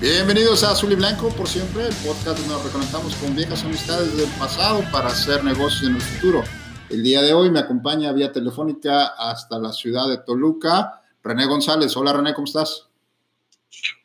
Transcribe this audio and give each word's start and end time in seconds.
Bienvenidos 0.00 0.62
a 0.62 0.70
Azul 0.70 0.92
y 0.92 0.94
Blanco, 0.94 1.28
por 1.30 1.48
siempre, 1.48 1.88
el 1.88 1.94
podcast 2.06 2.38
donde 2.38 2.54
nos 2.54 2.64
reconectamos 2.64 3.16
con 3.16 3.34
viejas 3.34 3.64
amistades 3.64 4.16
del 4.16 4.30
pasado 4.38 4.84
para 4.92 5.08
hacer 5.08 5.42
negocios 5.42 5.90
en 5.90 5.96
el 5.96 6.00
futuro. 6.00 6.44
El 6.88 7.02
día 7.02 7.20
de 7.20 7.34
hoy 7.34 7.50
me 7.50 7.58
acompaña 7.58 8.12
vía 8.12 8.30
telefónica 8.30 9.06
hasta 9.18 9.58
la 9.58 9.72
ciudad 9.72 10.08
de 10.08 10.18
Toluca 10.18 11.02
René 11.24 11.46
González. 11.46 11.96
Hola 11.96 12.12
René, 12.12 12.32
¿cómo 12.32 12.44
estás? 12.44 12.86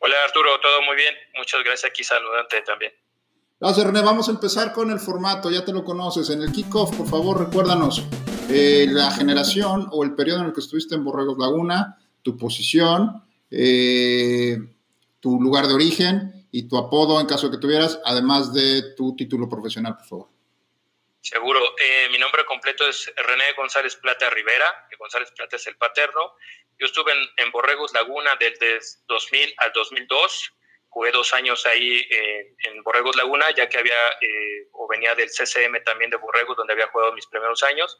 Hola 0.00 0.16
Arturo, 0.26 0.58
todo 0.60 0.82
muy 0.82 0.96
bien. 0.96 1.14
Muchas 1.36 1.62
gracias 1.62 1.88
aquí 1.88 2.02
saludante 2.02 2.60
también. 2.62 2.92
Gracias 3.60 3.86
René, 3.86 4.02
vamos 4.02 4.28
a 4.28 4.32
empezar 4.32 4.72
con 4.72 4.90
el 4.90 4.98
formato, 4.98 5.48
ya 5.48 5.64
te 5.64 5.72
lo 5.72 5.84
conoces. 5.84 6.28
En 6.28 6.42
el 6.42 6.50
kickoff, 6.50 6.96
por 6.96 7.06
favor, 7.06 7.38
recuérdanos 7.38 8.02
eh, 8.50 8.88
la 8.90 9.12
generación 9.12 9.86
o 9.92 10.02
el 10.02 10.16
periodo 10.16 10.40
en 10.40 10.46
el 10.46 10.52
que 10.52 10.60
estuviste 10.60 10.96
en 10.96 11.04
Borregos 11.04 11.38
Laguna, 11.38 11.98
tu 12.22 12.36
posición, 12.36 13.22
eh, 13.48 14.58
tu 15.24 15.40
lugar 15.40 15.66
de 15.66 15.72
origen 15.72 16.46
y 16.52 16.68
tu 16.68 16.76
apodo 16.76 17.18
en 17.18 17.26
caso 17.26 17.48
de 17.48 17.56
que 17.56 17.60
tuvieras, 17.62 17.98
además 18.04 18.52
de 18.52 18.94
tu 18.94 19.16
título 19.16 19.48
profesional, 19.48 19.96
por 19.96 20.06
favor. 20.06 20.28
Seguro. 21.22 21.60
Eh, 21.78 22.08
mi 22.10 22.18
nombre 22.18 22.44
completo 22.44 22.86
es 22.86 23.10
René 23.16 23.54
González 23.56 23.96
Plata 23.96 24.28
Rivera, 24.28 24.86
que 24.90 24.96
González 24.96 25.30
Plata 25.34 25.56
es 25.56 25.66
el 25.66 25.76
paterno. 25.76 26.34
Yo 26.78 26.84
estuve 26.84 27.12
en, 27.38 27.50
Borregos 27.52 27.94
Laguna 27.94 28.32
desde 28.38 28.78
2000 29.06 29.54
al 29.56 29.72
2002. 29.72 30.52
Jugué 30.90 31.10
dos 31.10 31.32
años 31.32 31.64
ahí 31.64 32.06
en 32.66 32.82
Borregos 32.82 33.16
Laguna, 33.16 33.46
ya 33.56 33.66
que 33.66 33.78
había 33.78 34.10
eh, 34.20 34.68
o 34.72 34.86
venía 34.86 35.14
del 35.14 35.30
CCM 35.30 35.82
también 35.84 36.10
de 36.10 36.18
Borregos, 36.18 36.54
donde 36.54 36.74
había 36.74 36.88
jugado 36.88 37.14
mis 37.14 37.26
primeros 37.26 37.62
años. 37.62 37.98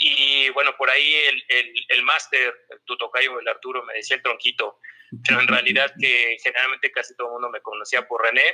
Y 0.00 0.48
bueno, 0.50 0.76
por 0.76 0.88
ahí 0.88 1.12
el, 1.12 1.44
el, 1.48 1.74
el 1.88 2.02
máster, 2.04 2.54
tu 2.84 2.96
tocayo, 2.96 3.40
el 3.40 3.48
Arturo, 3.48 3.84
me 3.84 3.94
decía 3.94 4.16
el 4.16 4.22
tronquito, 4.22 4.78
pero 5.26 5.40
en 5.40 5.48
realidad 5.48 5.92
que 6.00 6.36
generalmente 6.40 6.92
casi 6.92 7.16
todo 7.16 7.26
el 7.26 7.32
mundo 7.32 7.50
me 7.50 7.60
conocía 7.60 8.06
por 8.06 8.22
René. 8.22 8.44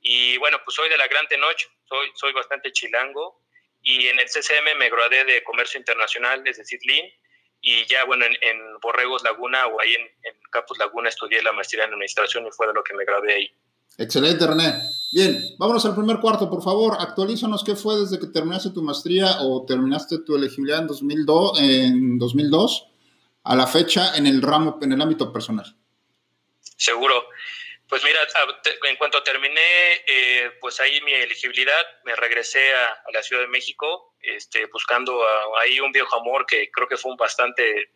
Y 0.00 0.38
bueno, 0.38 0.58
pues 0.64 0.74
soy 0.74 0.88
de 0.88 0.96
la 0.96 1.06
Gran 1.06 1.28
Tenoch, 1.28 1.60
soy, 1.84 2.10
soy 2.14 2.32
bastante 2.32 2.72
chilango 2.72 3.42
y 3.82 4.08
en 4.08 4.18
el 4.20 4.28
CCM 4.28 4.78
me 4.78 4.88
gradué 4.88 5.24
de 5.24 5.42
Comercio 5.44 5.78
Internacional, 5.78 6.46
es 6.46 6.56
decir, 6.56 6.80
LIN, 6.82 7.12
y 7.60 7.84
ya 7.84 8.04
bueno, 8.04 8.24
en, 8.24 8.80
Borregos 8.80 9.22
Laguna 9.22 9.66
o 9.66 9.80
ahí 9.80 9.94
en, 9.94 10.02
en, 10.02 10.40
Campus 10.50 10.78
Laguna 10.78 11.10
estudié 11.10 11.42
la 11.42 11.52
maestría 11.52 11.84
en 11.84 11.90
Administración 11.90 12.46
y 12.46 12.50
fue 12.52 12.66
de 12.66 12.72
lo 12.72 12.82
que 12.82 12.94
me 12.94 13.04
gradué 13.04 13.34
ahí. 13.34 13.59
Excelente, 14.00 14.46
René. 14.46 14.80
Bien, 15.12 15.54
vámonos 15.58 15.84
al 15.84 15.94
primer 15.94 16.20
cuarto, 16.20 16.48
por 16.48 16.62
favor. 16.62 16.96
Actualízanos 16.98 17.62
qué 17.62 17.76
fue 17.76 18.00
desde 18.00 18.18
que 18.18 18.28
terminaste 18.28 18.70
tu 18.70 18.82
maestría 18.82 19.42
o 19.42 19.66
terminaste 19.66 20.20
tu 20.24 20.34
elegibilidad 20.34 20.78
en 20.78 20.86
2002, 20.86 21.60
en 21.60 22.18
2002 22.18 22.86
a 23.44 23.54
la 23.54 23.66
fecha 23.66 24.16
en 24.16 24.26
el 24.26 24.40
ramo, 24.40 24.78
en 24.80 24.92
el 24.92 25.02
ámbito 25.02 25.30
personal. 25.30 25.66
Seguro. 26.78 27.28
Pues 27.86 28.02
mira, 28.02 28.20
en 28.88 28.96
cuanto 28.96 29.22
terminé, 29.22 29.60
eh, 30.06 30.50
pues 30.60 30.80
ahí 30.80 30.98
mi 31.02 31.12
elegibilidad, 31.12 31.84
me 32.04 32.16
regresé 32.16 32.72
a, 32.72 33.02
la 33.12 33.22
Ciudad 33.22 33.42
de 33.42 33.48
México, 33.48 34.14
este, 34.22 34.64
buscando 34.66 35.20
ahí 35.60 35.78
un 35.80 35.92
viejo 35.92 36.16
amor 36.16 36.46
que 36.46 36.70
creo 36.70 36.88
que 36.88 36.96
fue 36.96 37.10
un 37.10 37.18
bastante 37.18 37.90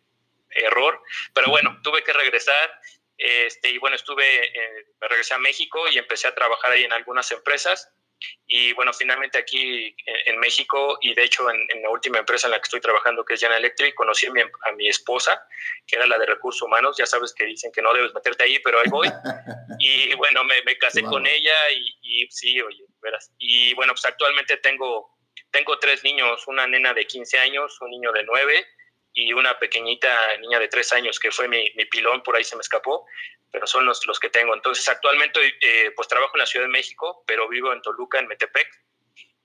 error, 0.49 1.01
pero 1.33 1.49
bueno, 1.49 1.79
tuve 1.81 2.03
que 2.03 2.13
regresar, 2.13 2.79
este, 3.17 3.71
y 3.71 3.77
bueno, 3.77 3.95
estuve, 3.95 4.23
eh, 4.23 4.85
me 4.99 5.07
regresé 5.07 5.33
a 5.33 5.39
México 5.39 5.87
y 5.91 5.97
empecé 5.97 6.27
a 6.27 6.35
trabajar 6.35 6.71
ahí 6.71 6.83
en 6.83 6.93
algunas 6.93 7.31
empresas, 7.31 7.95
y 8.47 8.73
bueno, 8.73 8.93
finalmente 8.93 9.37
aquí 9.37 9.95
en, 10.05 10.39
México 10.39 10.97
y 11.01 11.13
de 11.13 11.23
hecho 11.23 11.49
en, 11.49 11.81
la 11.81 11.89
última 11.89 12.19
empresa 12.19 12.47
en 12.47 12.51
la 12.51 12.59
que 12.59 12.63
estoy 12.63 12.79
trabajando, 12.79 13.25
que 13.25 13.33
es 13.33 13.39
General 13.39 13.59
Electric, 13.59 13.95
conocí 13.95 14.27
a 14.27 14.31
mi, 14.31 14.41
a 14.41 14.71
mi, 14.73 14.87
esposa, 14.87 15.47
que 15.87 15.95
era 15.95 16.05
la 16.05 16.17
de 16.17 16.27
recursos 16.27 16.61
humanos. 16.61 16.95
Ya 16.97 17.05
sabes 17.05 17.33
que 17.33 17.45
dicen 17.45 17.71
que 17.71 17.81
no 17.81 17.93
debes 17.93 18.13
meterte 18.13 18.43
ahí, 18.43 18.59
pero 18.59 18.79
ahí 18.79 18.89
voy. 18.89 19.07
y 19.79 20.13
bueno, 20.15 20.43
me, 20.43 20.61
me 20.63 20.77
casé 20.77 21.03
con 21.03 21.25
ella 21.25 21.71
y, 21.71 21.97
y, 22.01 22.27
sí, 22.29 22.61
oye, 22.61 22.85
verás. 23.01 23.31
Y 23.39 23.73
bueno, 23.73 23.93
pues 23.93 24.05
actualmente 24.05 24.57
tengo, 24.57 25.17
tengo 25.51 25.77
tres 25.79 26.03
niños, 26.03 26.47
una 26.47 26.67
nena 26.67 26.93
de 26.93 27.05
15 27.05 27.39
años, 27.39 27.81
un 27.81 27.89
niño 27.89 28.11
de 28.11 28.23
9 28.23 28.67
y 29.15 29.33
una 29.33 29.57
pequeñita 29.57 30.37
niña 30.37 30.59
de 30.59 30.67
3 30.67 30.93
años 30.93 31.19
que 31.19 31.31
fue 31.31 31.47
mi, 31.47 31.71
mi 31.75 31.85
pilón, 31.85 32.21
por 32.21 32.35
ahí 32.35 32.43
se 32.43 32.55
me 32.55 32.61
escapó 32.61 33.05
pero 33.55 33.67
son 33.67 33.85
los, 33.85 34.05
los 34.05 34.19
que 34.19 34.29
tengo. 34.29 34.53
Entonces, 34.53 34.85
actualmente, 34.89 35.39
eh, 35.61 35.89
pues 35.95 36.09
trabajo 36.09 36.31
en 36.35 36.39
la 36.39 36.45
Ciudad 36.45 36.65
de 36.65 36.71
México, 36.71 37.23
pero 37.25 37.47
vivo 37.47 37.71
en 37.71 37.81
Toluca, 37.81 38.19
en 38.19 38.27
Metepec. 38.27 38.67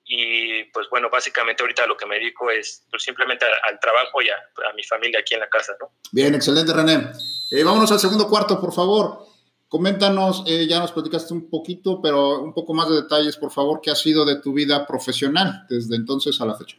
Y 0.05 0.65
pues 0.73 0.89
bueno, 0.91 1.09
básicamente 1.09 1.63
ahorita 1.63 1.87
lo 1.87 1.97
que 1.97 2.07
me 2.07 2.17
dedico 2.17 2.51
es 2.51 2.85
pues, 2.91 3.05
simplemente 3.05 3.47
al, 3.47 3.79
trabajo 3.79 4.21
y 4.21 4.29
a, 4.29 4.37
mi 4.75 4.83
familia 4.83 5.21
aquí 5.21 5.35
en 5.35 5.41
la 5.41 5.49
casa, 5.49 5.77
¿no? 5.81 5.93
Bien, 6.11 6.35
excelente, 6.35 6.73
René. 6.73 7.13
Eh, 7.53 7.63
vámonos 7.63 7.93
al 7.93 8.01
segundo 8.01 8.29
cuarto, 8.29 8.61
por 8.61 8.75
favor. 8.75 9.27
Coméntanos, 9.69 10.43
eh, 10.49 10.67
ya 10.67 10.81
nos 10.81 10.91
platicaste 10.91 11.33
un 11.33 11.49
poquito, 11.49 12.01
pero 12.03 12.41
un 12.41 12.53
poco 12.53 12.75
más 12.75 12.89
de 12.89 13.03
detalles, 13.03 13.37
por 13.37 13.53
favor, 13.53 13.81
qué 13.81 13.93
ha 13.93 13.95
sido 13.95 14.25
de 14.25 14.41
tu 14.41 14.53
vida 14.53 14.85
profesional 14.89 15.67
desde 15.69 15.95
entonces 15.95 16.41
a 16.41 16.47
la 16.47 16.57
fecha. 16.57 16.77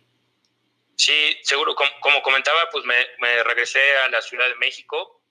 Sí, 1.04 1.40
seguro. 1.42 1.74
Como, 1.74 1.90
como 2.00 2.22
comentaba, 2.22 2.70
pues 2.72 2.86
me, 2.86 2.96
me 3.20 3.44
regresé 3.44 3.82
a 4.06 4.10
la 4.10 4.22
Ciudad 4.22 4.48
de 4.48 4.56
México 4.56 5.22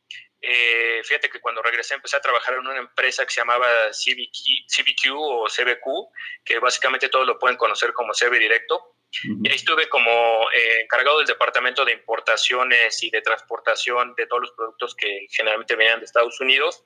eh, 0.43 1.03
fíjate 1.05 1.29
que 1.29 1.41
cuando 1.41 1.63
regresé 1.63 1.95
empecé 1.95 2.17
a 2.17 2.21
trabajar 2.21 2.55
en 2.55 2.67
una 2.67 2.79
empresa 2.79 3.25
que 3.25 3.31
se 3.31 3.41
llamaba 3.43 3.67
CBQ, 3.91 5.13
o 5.15 5.47
CBQ, 5.47 6.45
que 6.45 6.59
básicamente 6.59 7.09
todos 7.09 7.27
lo 7.27 7.39
pueden 7.39 7.59
conocer 7.59 7.93
como 7.93 8.13
CB 8.15 8.39
Directo. 8.39 8.97
Y 9.13 9.49
ahí 9.49 9.57
estuve 9.57 9.89
como 9.89 10.49
eh, 10.53 10.83
encargado 10.83 11.19
del 11.19 11.27
departamento 11.27 11.85
de 11.85 11.93
importaciones 11.93 13.03
y 13.03 13.11
de 13.11 13.21
transportación 13.23 14.15
de 14.15 14.27
todos 14.27 14.43
los 14.43 14.53
productos 14.53 14.95
que 14.95 15.27
generalmente 15.31 15.75
venían 15.75 15.99
de 15.99 16.07
Estados 16.07 16.41
Unidos. 16.41 16.85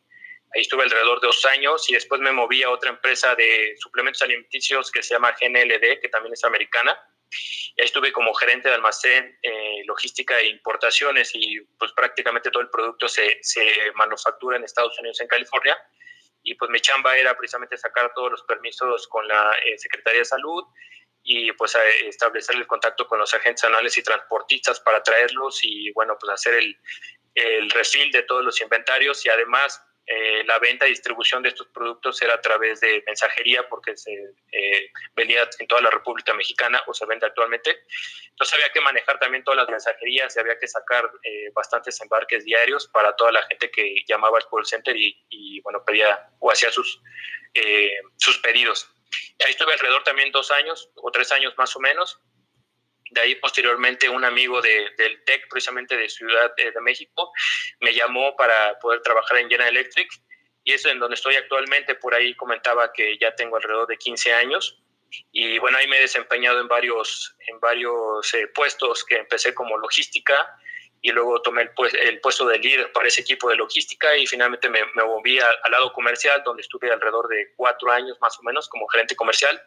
Ahí 0.54 0.62
estuve 0.62 0.84
alrededor 0.84 1.20
de 1.20 1.26
dos 1.26 1.44
años 1.44 1.88
y 1.90 1.94
después 1.94 2.22
me 2.22 2.32
moví 2.32 2.62
a 2.62 2.70
otra 2.70 2.90
empresa 2.90 3.34
de 3.34 3.74
suplementos 3.78 4.22
alimenticios 4.22 4.90
que 4.90 5.02
se 5.02 5.14
llama 5.14 5.36
GNLD, 5.38 6.00
que 6.00 6.08
también 6.08 6.32
es 6.32 6.44
americana 6.44 6.98
estuve 7.76 8.12
como 8.12 8.34
gerente 8.34 8.68
de 8.68 8.74
almacén, 8.74 9.38
eh, 9.42 9.82
logística 9.86 10.38
e 10.38 10.48
importaciones 10.48 11.30
y 11.34 11.60
pues 11.78 11.92
prácticamente 11.92 12.50
todo 12.50 12.62
el 12.62 12.70
producto 12.70 13.08
se, 13.08 13.38
se 13.42 13.66
manufactura 13.94 14.56
en 14.56 14.64
Estados 14.64 14.98
Unidos, 14.98 15.20
en 15.20 15.28
California. 15.28 15.76
Y 16.42 16.54
pues 16.54 16.70
mi 16.70 16.80
chamba 16.80 17.16
era 17.16 17.36
precisamente 17.36 17.76
sacar 17.78 18.12
todos 18.14 18.30
los 18.30 18.42
permisos 18.42 19.08
con 19.08 19.26
la 19.26 19.52
eh, 19.64 19.78
Secretaría 19.78 20.20
de 20.20 20.26
Salud 20.26 20.64
y 21.22 21.52
pues 21.52 21.74
establecer 22.04 22.56
el 22.56 22.66
contacto 22.66 23.06
con 23.08 23.18
los 23.18 23.32
agentes 23.32 23.64
anuales 23.64 23.96
y 23.96 24.02
transportistas 24.02 24.78
para 24.80 25.02
traerlos 25.02 25.60
y 25.62 25.90
bueno, 25.92 26.18
pues 26.20 26.32
hacer 26.32 26.54
el, 26.54 26.78
el 27.34 27.70
refill 27.70 28.10
de 28.12 28.22
todos 28.24 28.44
los 28.44 28.60
inventarios 28.60 29.24
y 29.24 29.30
además 29.30 29.82
eh, 30.06 30.44
la 30.44 30.58
venta 30.58 30.86
y 30.86 30.90
distribución 30.90 31.42
de 31.42 31.48
estos 31.48 31.68
productos 31.68 32.20
era 32.20 32.34
a 32.34 32.40
través 32.40 32.80
de 32.80 33.02
mensajería 33.06 33.66
porque 33.68 33.96
se 33.96 34.12
eh, 34.52 34.90
vendía 35.14 35.48
en 35.58 35.66
toda 35.66 35.80
la 35.80 35.90
República 35.90 36.34
Mexicana 36.34 36.82
o 36.86 36.92
se 36.92 37.06
vende 37.06 37.26
actualmente. 37.26 37.84
Entonces 38.28 38.54
había 38.54 38.70
que 38.70 38.82
manejar 38.82 39.18
también 39.18 39.44
todas 39.44 39.58
las 39.58 39.68
mensajerías 39.68 40.36
y 40.36 40.40
había 40.40 40.58
que 40.58 40.68
sacar 40.68 41.10
eh, 41.22 41.50
bastantes 41.54 41.98
embarques 42.02 42.44
diarios 42.44 42.86
para 42.88 43.16
toda 43.16 43.32
la 43.32 43.42
gente 43.44 43.70
que 43.70 43.94
llamaba 44.06 44.38
al 44.38 44.46
call 44.50 44.66
center 44.66 44.94
y, 44.96 45.60
bueno, 45.62 45.82
pedía 45.84 46.28
o 46.38 46.50
hacía 46.50 46.70
sus, 46.70 47.00
sus 48.16 48.38
pedidos. 48.38 48.90
Ahí 49.44 49.52
estuve 49.52 49.72
alrededor 49.72 50.02
también 50.04 50.32
dos 50.32 50.50
años 50.50 50.90
o 50.96 51.10
tres 51.10 51.32
años 51.32 51.54
más 51.56 51.74
o 51.76 51.80
menos 51.80 52.20
de 53.14 53.20
ahí 53.20 53.34
posteriormente 53.36 54.08
un 54.08 54.24
amigo 54.24 54.60
de, 54.60 54.90
del 54.98 55.22
TEC, 55.24 55.48
precisamente 55.48 55.96
de 55.96 56.08
Ciudad 56.08 56.52
de, 56.56 56.80
México, 56.80 57.32
me 57.80 57.94
llamó 57.94 58.36
para 58.36 58.78
poder 58.80 59.00
trabajar 59.02 59.38
en 59.38 59.48
General 59.48 59.68
Electric 59.68 60.10
y 60.64 60.72
es 60.72 60.84
en 60.84 60.98
donde 60.98 61.14
estoy 61.14 61.36
actualmente. 61.36 61.94
Por 61.94 62.14
ahí 62.14 62.34
comentaba 62.34 62.92
que 62.92 63.16
ya 63.18 63.34
tengo 63.34 63.56
alrededor 63.56 63.86
de 63.86 63.96
15 63.96 64.32
años 64.34 64.82
y 65.30 65.58
bueno, 65.58 65.78
ahí 65.78 65.86
me 65.86 65.98
he 65.98 66.00
desempeñado 66.00 66.60
en 66.60 66.66
varios, 66.66 67.36
en 67.46 67.60
varios 67.60 68.34
eh, 68.34 68.48
puestos 68.48 69.04
que 69.04 69.16
empecé 69.16 69.54
como 69.54 69.78
logística 69.78 70.58
y 71.00 71.12
luego 71.12 71.40
tomé 71.42 71.62
el, 71.62 71.70
el, 71.98 72.20
puesto 72.20 72.46
de 72.46 72.58
líder 72.58 72.90
para 72.90 73.06
ese 73.06 73.20
equipo 73.20 73.48
de 73.48 73.56
logística 73.56 74.16
y 74.16 74.26
finalmente 74.26 74.68
me, 74.68 74.80
me 74.94 75.04
moví 75.04 75.38
al 75.38 75.70
lado 75.70 75.92
comercial, 75.92 76.42
donde 76.44 76.62
estuve 76.62 76.90
alrededor 76.90 77.28
de 77.28 77.52
cuatro 77.56 77.92
años 77.92 78.16
más 78.20 78.38
o 78.38 78.42
menos 78.42 78.68
como 78.68 78.88
gerente 78.88 79.14
comercial, 79.14 79.62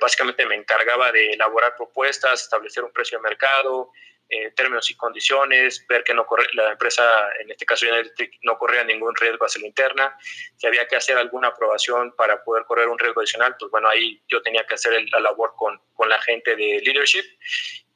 básicamente 0.00 0.46
me 0.46 0.54
encargaba 0.54 1.12
de 1.12 1.32
elaborar 1.32 1.76
propuestas, 1.76 2.42
establecer 2.42 2.84
un 2.84 2.92
precio 2.92 3.18
de 3.18 3.22
mercado, 3.22 3.92
eh, 4.32 4.52
términos 4.52 4.88
y 4.88 4.94
condiciones, 4.94 5.84
ver 5.88 6.04
que 6.04 6.14
no 6.14 6.24
corre, 6.24 6.46
la 6.52 6.70
empresa, 6.70 7.02
en 7.40 7.50
este 7.50 7.66
caso 7.66 7.84
no 8.42 8.58
corría 8.58 8.84
ningún 8.84 9.12
riesgo 9.16 9.44
hacia 9.44 9.60
la 9.60 9.66
interna, 9.66 10.16
si 10.56 10.68
había 10.68 10.86
que 10.86 10.94
hacer 10.94 11.18
alguna 11.18 11.48
aprobación 11.48 12.14
para 12.14 12.44
poder 12.44 12.64
correr 12.64 12.86
un 12.86 12.96
riesgo 12.96 13.22
adicional, 13.22 13.56
pues 13.58 13.72
bueno, 13.72 13.88
ahí 13.88 14.22
yo 14.28 14.40
tenía 14.40 14.64
que 14.64 14.74
hacer 14.74 14.92
la 15.10 15.18
labor 15.18 15.54
con, 15.56 15.82
con 15.94 16.08
la 16.08 16.20
gente 16.22 16.54
de 16.54 16.80
leadership. 16.80 17.24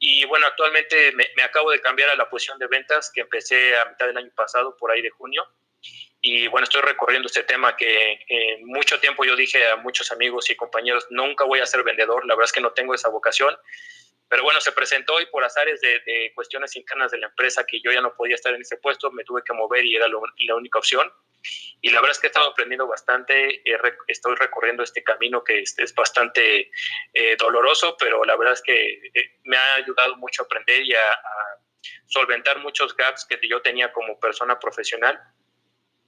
Y 0.01 0.25
bueno, 0.25 0.49
actualmente 0.49 1.13
me, 1.13 1.29
me 1.37 1.45
acabo 1.45 1.71
de 1.71 1.81
cambiar 1.81 2.11
a 2.11 2.17
la 2.17 2.29
posición 2.29 2.59
de 2.59 2.67
ventas 2.67 3.13
que 3.15 3.21
empecé 3.21 3.77
a 3.77 3.85
mitad 3.85 4.07
del 4.07 4.17
año 4.17 4.33
pasado, 4.35 4.77
por 4.77 4.91
ahí 4.91 5.03
de 5.03 5.11
junio 5.11 5.47
y 6.27 6.49
bueno, 6.49 6.65
estoy 6.65 6.81
recorriendo 6.81 7.27
este 7.27 7.43
tema 7.43 7.77
que 7.77 8.19
en 8.29 8.65
mucho 8.65 8.99
tiempo 8.99 9.27
yo 9.27 9.37
dije 9.37 9.69
a 9.69 9.77
muchos 9.77 10.11
amigos 10.11 10.49
y 10.49 10.57
compañeros, 10.57 11.07
nunca 11.11 11.45
voy 11.45 11.61
a 11.61 11.67
ser 11.67 11.83
vendedor, 11.83 12.25
la 12.25 12.35
verdad 12.35 12.47
es 12.47 12.53
que 12.53 12.63
no 12.63 12.73
tengo 12.73 12.95
esa 12.95 13.11
vocación, 13.11 13.55
pero 14.27 14.43
bueno, 14.43 14.59
se 14.63 14.73
presentó 14.73 15.21
y 15.21 15.27
por 15.27 15.45
azares 15.45 15.83
de, 15.83 16.33
cuestiones 16.35 16.75
internas 16.77 17.11
de 17.11 17.19
la 17.19 17.27
empresa 17.27 17.67
que 17.67 17.79
yo 17.79 17.93
ya 17.93 18.01
no 18.01 18.15
podía 18.17 18.37
estar 18.37 18.55
en 18.55 18.63
ese 18.63 18.79
puesto, 18.79 19.11
me 19.11 19.23
tuve 19.23 19.43
que 19.45 19.53
mover 19.53 19.85
y 19.85 19.97
era 19.97 20.07
la 20.09 20.55
única 20.57 20.79
opción. 20.79 21.13
Y 21.83 21.91
la 21.91 22.01
verdad 22.01 22.13
es 22.13 22.21
que 22.21 22.29
he 22.29 22.31
estado 22.31 22.49
aprendiendo 22.49 22.87
bastante, 22.87 23.63
estoy 24.09 24.35
recorriendo 24.37 24.83
este 24.83 25.05
camino 25.05 25.45
que 25.45 25.61
es, 25.61 25.79
es 25.79 25.95
bastante 25.95 26.71
eh, 27.13 27.37
doloroso, 27.39 27.99
pero 27.99 28.25
la 28.25 28.35
verdad 28.37 28.55
es 28.55 28.63
que 28.63 28.95
eh, 29.13 29.41
me 29.43 29.59
ha 29.59 29.75
ayudado 29.75 30.17
mucho 30.17 30.43
a 30.43 30.47
aprender 30.47 30.81
y 30.85 30.95
a, 30.95 31.13
a 31.13 31.59
solventar 32.07 32.61
muchos 32.61 32.97
gaps 32.97 33.27
que 33.27 33.39
yo 33.47 33.61
tenía 33.61 33.93
como 33.93 34.19
persona 34.19 34.59
profesional 34.59 35.21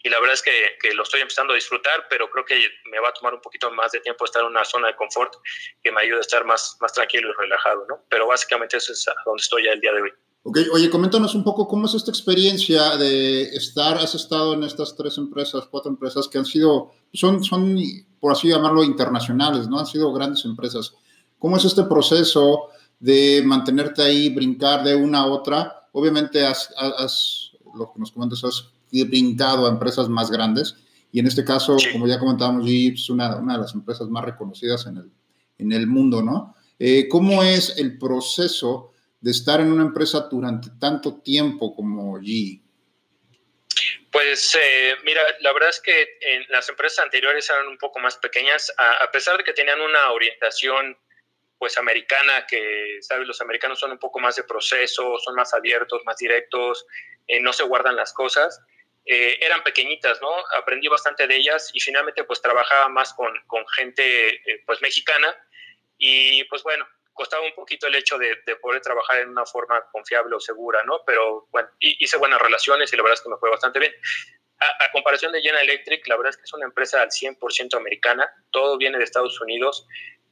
y 0.06 0.08
la 0.08 0.20
verdad 0.20 0.35
es 0.35 0.43
que, 0.43 0.53
que, 0.81 0.94
lo 0.94 1.03
estoy 1.03 1.20
empezando 1.20 1.53
a 1.53 1.56
disfrutar, 1.56 2.06
pero 2.08 2.31
creo 2.31 2.44
que 2.44 2.55
me 2.93 3.00
va 3.00 3.08
a 3.08 3.12
tomar 3.12 3.35
un 3.35 3.41
poquito 3.41 3.73
más 3.73 3.91
de 3.91 3.99
tiempo 3.99 4.25
estar 4.25 4.41
en 4.41 4.49
una 4.49 4.64
zona 4.64 4.87
de 4.87 4.94
confort 4.94 5.35
que 5.82 5.91
me 5.91 6.00
ayude 6.00 6.19
a 6.19 6.20
estar 6.20 6.44
más, 6.44 6.76
más 6.81 6.93
tranquilo 6.93 7.31
y 7.31 7.32
relajado, 7.32 7.85
¿no? 7.88 8.05
Pero 8.08 8.29
básicamente 8.29 8.76
eso 8.76 8.93
es 8.93 9.05
donde 9.25 9.41
estoy 9.41 9.64
ya 9.64 9.73
el 9.73 9.81
día 9.81 9.93
de 9.93 10.03
hoy. 10.03 10.11
Ok, 10.44 10.58
oye, 10.73 10.88
coméntanos 10.91 11.35
un 11.35 11.43
poco 11.43 11.67
cómo 11.67 11.87
es 11.87 11.94
esta 11.94 12.12
experiencia 12.12 12.97
de 12.97 13.43
estar, 13.56 13.99
has 13.99 14.14
estado 14.14 14.55
en 14.55 14.62
estas 14.62 14.94
tres 14.94 15.19
empresas, 15.19 15.67
cuatro 15.69 15.91
empresas 15.91 16.29
que 16.29 16.38
han 16.38 16.47
sido, 16.47 16.93
son, 17.12 17.43
son 17.43 17.76
por 18.20 18.31
así 18.31 18.49
llamarlo, 18.49 18.85
internacionales, 18.85 19.67
¿no? 19.67 19.81
Han 19.81 19.87
sido 19.87 20.12
grandes 20.12 20.44
empresas. 20.44 20.94
¿Cómo 21.41 21.56
es 21.56 21.64
este 21.64 21.82
proceso 21.82 22.69
de 23.00 23.43
mantenerte 23.44 24.02
ahí, 24.02 24.32
brincar 24.32 24.85
de 24.85 24.94
una 24.94 25.23
a 25.23 25.26
otra? 25.26 25.88
Obviamente, 25.91 26.47
has, 26.47 26.73
has, 26.76 27.50
lo 27.75 27.93
que 27.93 27.99
nos 27.99 28.12
comentas, 28.12 28.44
has 28.44 28.70
brincado 28.91 29.67
a 29.67 29.71
empresas 29.71 30.09
más 30.09 30.31
grandes. 30.31 30.77
Y 31.12 31.21
en 31.21 31.27
este 31.27 31.44
caso, 31.44 31.77
como 31.93 32.06
ya 32.06 32.19
comentábamos, 32.19 32.69
es 32.69 33.09
una, 33.09 33.37
una, 33.37 33.55
de 33.55 33.61
las 33.61 33.75
empresas 33.75 34.09
más 34.09 34.25
reconocidas 34.25 34.87
en 34.87 34.99
el, 34.99 35.11
en 35.59 35.73
el 35.73 35.87
mundo, 35.87 36.23
¿no? 36.23 36.55
Eh, 36.79 37.09
¿Cómo 37.09 37.43
es 37.43 37.79
el 37.79 37.99
proceso 37.99 38.93
de 39.21 39.31
estar 39.31 39.61
en 39.61 39.73
una 39.73 39.83
empresa 39.83 40.29
durante 40.31 40.69
tanto 40.79 41.21
tiempo 41.23 41.75
como 41.75 42.19
G? 42.19 42.61
Pues 44.11 44.56
eh, 44.61 44.94
mira, 45.05 45.23
la 45.41 45.53
verdad 45.53 45.71
es 45.71 45.81
que 45.81 46.19
en 46.21 46.44
las 46.49 46.69
empresas 46.69 47.05
anteriores 47.05 47.49
eran 47.50 47.67
un 47.67 47.79
poco 47.79 47.99
más 47.99 48.17
pequeñas, 48.17 48.73
a, 48.77 49.05
a, 49.05 49.11
pesar 49.11 49.37
de 49.37 49.44
que 49.44 49.53
tenían 49.53 49.81
una 49.81 50.11
orientación 50.12 50.97
pues 51.59 51.79
americana, 51.79 52.47
que 52.47 52.99
sabes, 53.00 53.27
los 53.27 53.41
americanos 53.41 53.79
son 53.79 53.93
un 53.93 53.99
poco 53.99 54.19
más 54.19 54.37
de 54.37 54.44
proceso, 54.44 55.19
son 55.19 55.35
más 55.35 55.55
abiertos, 55.55 56.03
más 56.05 56.17
directos, 56.19 56.87
eh, 57.27 57.41
no 57.41 57.53
se 57.53 57.65
guardan 57.65 57.97
las 57.97 58.12
cosas. 58.12 58.61
Eh, 59.08 59.38
eran 59.41 59.62
pequeñitas, 59.62 60.20
¿no? 60.20 60.29
Aprendí 60.58 60.88
bastante 60.88 61.29
de 61.29 61.37
ellas 61.37 61.70
y 61.73 61.79
finalmente 61.79 62.25
pues 62.25 62.43
trabajaba 62.43 62.88
más 62.88 63.14
con, 63.14 63.32
con 63.47 63.64
gente 63.69 64.31
eh, 64.35 64.62
pues 64.67 64.82
mexicana 64.82 65.32
y 65.97 66.43
pues 66.44 66.64
bueno, 66.64 66.85
costaba 67.12 67.44
un 67.44 67.55
poquito 67.55 67.87
el 67.87 67.94
hecho 67.94 68.19
de, 68.19 68.37
de, 68.44 68.56
poder 68.56 68.82
trabajar 68.82 69.20
en 69.20 69.29
una 69.29 69.47
forma 69.47 69.81
confiable 69.93 70.35
o 70.35 70.41
segura, 70.41 70.82
¿no? 70.82 71.03
Pero 71.06 71.47
bueno, 71.53 71.69
hice 71.79 72.17
buenas 72.17 72.43
relaciones 72.43 72.93
y 72.93 72.97
la 72.97 73.05
verdad 73.05 73.14
es 73.14 73.23
que 73.23 73.29
me 73.31 73.38
fue 73.38 73.49
bastante 73.49 73.79
bien. 73.79 73.94
A, 74.58 74.85
a, 74.85 74.91
comparación 74.91 75.31
de 75.31 75.41
General 75.41 75.62
Electric, 75.62 76.05
la 76.09 76.17
verdad 76.17 76.31
es 76.31 76.37
que 76.38 76.44
es 76.44 76.52
una 76.52 76.67
empresa 76.67 77.00
al 77.00 77.11
100% 77.11 77.76
americana, 77.76 78.29
todo 78.50 78.76
viene 78.76 78.99
de 78.99 79.05
Estados 79.05 79.41
Unidos, 79.41 79.87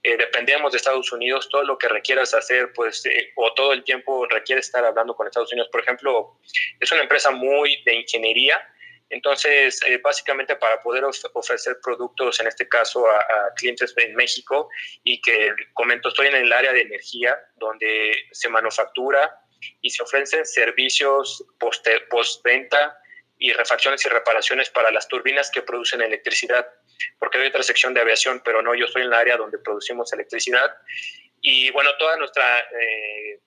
eh, 0.06 0.18
dependemos 0.18 0.70
de 0.70 0.76
Estados 0.76 1.10
Unidos, 1.12 1.48
todo 1.48 1.64
lo 1.64 1.78
que 1.78 1.88
requieras 1.88 2.34
hacer, 2.34 2.74
pues, 2.74 3.06
eh, 3.06 3.32
o 3.36 3.54
todo 3.54 3.72
el 3.72 3.82
tiempo 3.82 4.26
requiere 4.26 4.60
estar 4.60 4.84
hablando 4.84 5.16
con 5.16 5.26
Estados 5.26 5.50
Unidos. 5.50 5.70
Por 5.72 5.80
ejemplo, 5.80 6.38
es 6.78 6.92
una 6.92 7.00
empresa 7.00 7.30
muy 7.30 7.82
de 7.84 7.94
ingeniería, 7.94 8.60
entonces, 9.08 9.80
eh, 9.86 9.98
básicamente 10.04 10.56
para 10.56 10.82
poder 10.82 11.04
of 11.04 11.16
ofrecer 11.32 11.78
productos, 11.82 12.38
en 12.38 12.48
este 12.48 12.68
caso 12.68 13.08
a, 13.08 13.16
a, 13.16 13.54
clientes 13.56 13.94
en 13.96 14.14
México, 14.14 14.68
y 15.04 15.22
que 15.22 15.52
comento, 15.72 16.10
estoy 16.10 16.26
en 16.26 16.36
el 16.36 16.52
área 16.52 16.74
de 16.74 16.82
energía, 16.82 17.38
donde 17.56 18.14
se 18.30 18.50
manufactura 18.50 19.40
y 19.80 19.88
se 19.88 20.02
ofrecen 20.02 20.44
servicios 20.44 21.46
postventa 22.10 22.98
y 23.38 23.52
refacciones 23.54 24.04
y 24.04 24.10
reparaciones 24.10 24.68
para 24.68 24.90
las 24.90 25.08
turbinas 25.08 25.50
que 25.50 25.62
producen 25.62 26.02
electricidad 26.02 26.66
porque 27.18 27.38
hay 27.38 27.48
otra 27.48 27.62
sección 27.62 27.94
de 27.94 28.00
aviación, 28.00 28.42
pero 28.44 28.62
no, 28.62 28.74
yo 28.74 28.86
estoy 28.86 29.02
en 29.02 29.08
el 29.08 29.14
área 29.14 29.36
donde 29.36 29.58
producimos 29.58 30.12
electricidad. 30.12 30.70
Y 31.40 31.70
bueno, 31.70 31.90
toda 31.98 32.16
nuestra 32.16 32.60
eh, 32.60 33.40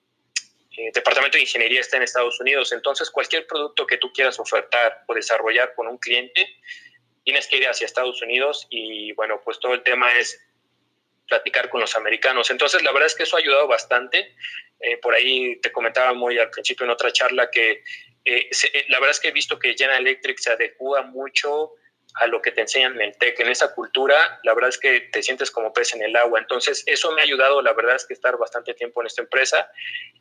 eh, 0.76 0.90
departamento 0.94 1.36
de 1.36 1.42
ingeniería 1.42 1.80
está 1.80 1.96
en 1.96 2.04
Estados 2.04 2.38
Unidos, 2.40 2.72
entonces 2.72 3.10
cualquier 3.10 3.46
producto 3.46 3.86
que 3.86 3.98
tú 3.98 4.12
quieras 4.12 4.38
ofertar 4.38 5.04
o 5.06 5.14
desarrollar 5.14 5.74
con 5.74 5.88
un 5.88 5.98
cliente, 5.98 6.46
tienes 7.24 7.46
que 7.48 7.56
ir 7.56 7.66
hacia 7.66 7.84
Estados 7.84 8.22
Unidos 8.22 8.66
y 8.70 9.12
bueno, 9.12 9.40
pues 9.44 9.58
todo 9.58 9.74
el 9.74 9.82
tema 9.82 10.16
es 10.18 10.40
platicar 11.28 11.68
con 11.68 11.80
los 11.80 11.94
americanos. 11.94 12.50
Entonces, 12.50 12.82
la 12.82 12.90
verdad 12.90 13.06
es 13.06 13.14
que 13.14 13.24
eso 13.24 13.36
ha 13.36 13.40
ayudado 13.40 13.68
bastante. 13.68 14.34
Eh, 14.80 14.96
por 14.98 15.14
ahí 15.14 15.60
te 15.60 15.70
comentaba 15.70 16.14
muy 16.14 16.38
al 16.38 16.50
principio 16.50 16.84
en 16.84 16.90
otra 16.90 17.12
charla 17.12 17.50
que 17.50 17.82
eh, 18.24 18.48
se, 18.50 18.70
la 18.88 18.98
verdad 18.98 19.10
es 19.10 19.20
que 19.20 19.28
he 19.28 19.32
visto 19.32 19.58
que 19.58 19.74
General 19.76 20.00
Electric 20.00 20.38
se 20.38 20.52
adecua 20.52 21.02
mucho 21.02 21.72
a 22.14 22.26
lo 22.26 22.42
que 22.42 22.52
te 22.52 22.62
enseñan 22.62 22.94
en 22.94 23.02
el 23.02 23.18
TEC. 23.18 23.40
En 23.40 23.48
esa 23.48 23.74
cultura, 23.74 24.40
la 24.42 24.54
verdad 24.54 24.70
es 24.70 24.78
que 24.78 25.00
te 25.12 25.22
sientes 25.22 25.50
como 25.50 25.72
pez 25.72 25.94
en 25.94 26.02
el 26.02 26.16
agua. 26.16 26.40
Entonces, 26.40 26.82
eso 26.86 27.12
me 27.12 27.20
ha 27.20 27.24
ayudado, 27.24 27.62
la 27.62 27.72
verdad 27.72 27.96
es 27.96 28.06
que 28.06 28.14
estar 28.14 28.36
bastante 28.36 28.74
tiempo 28.74 29.00
en 29.00 29.06
esta 29.06 29.22
empresa. 29.22 29.70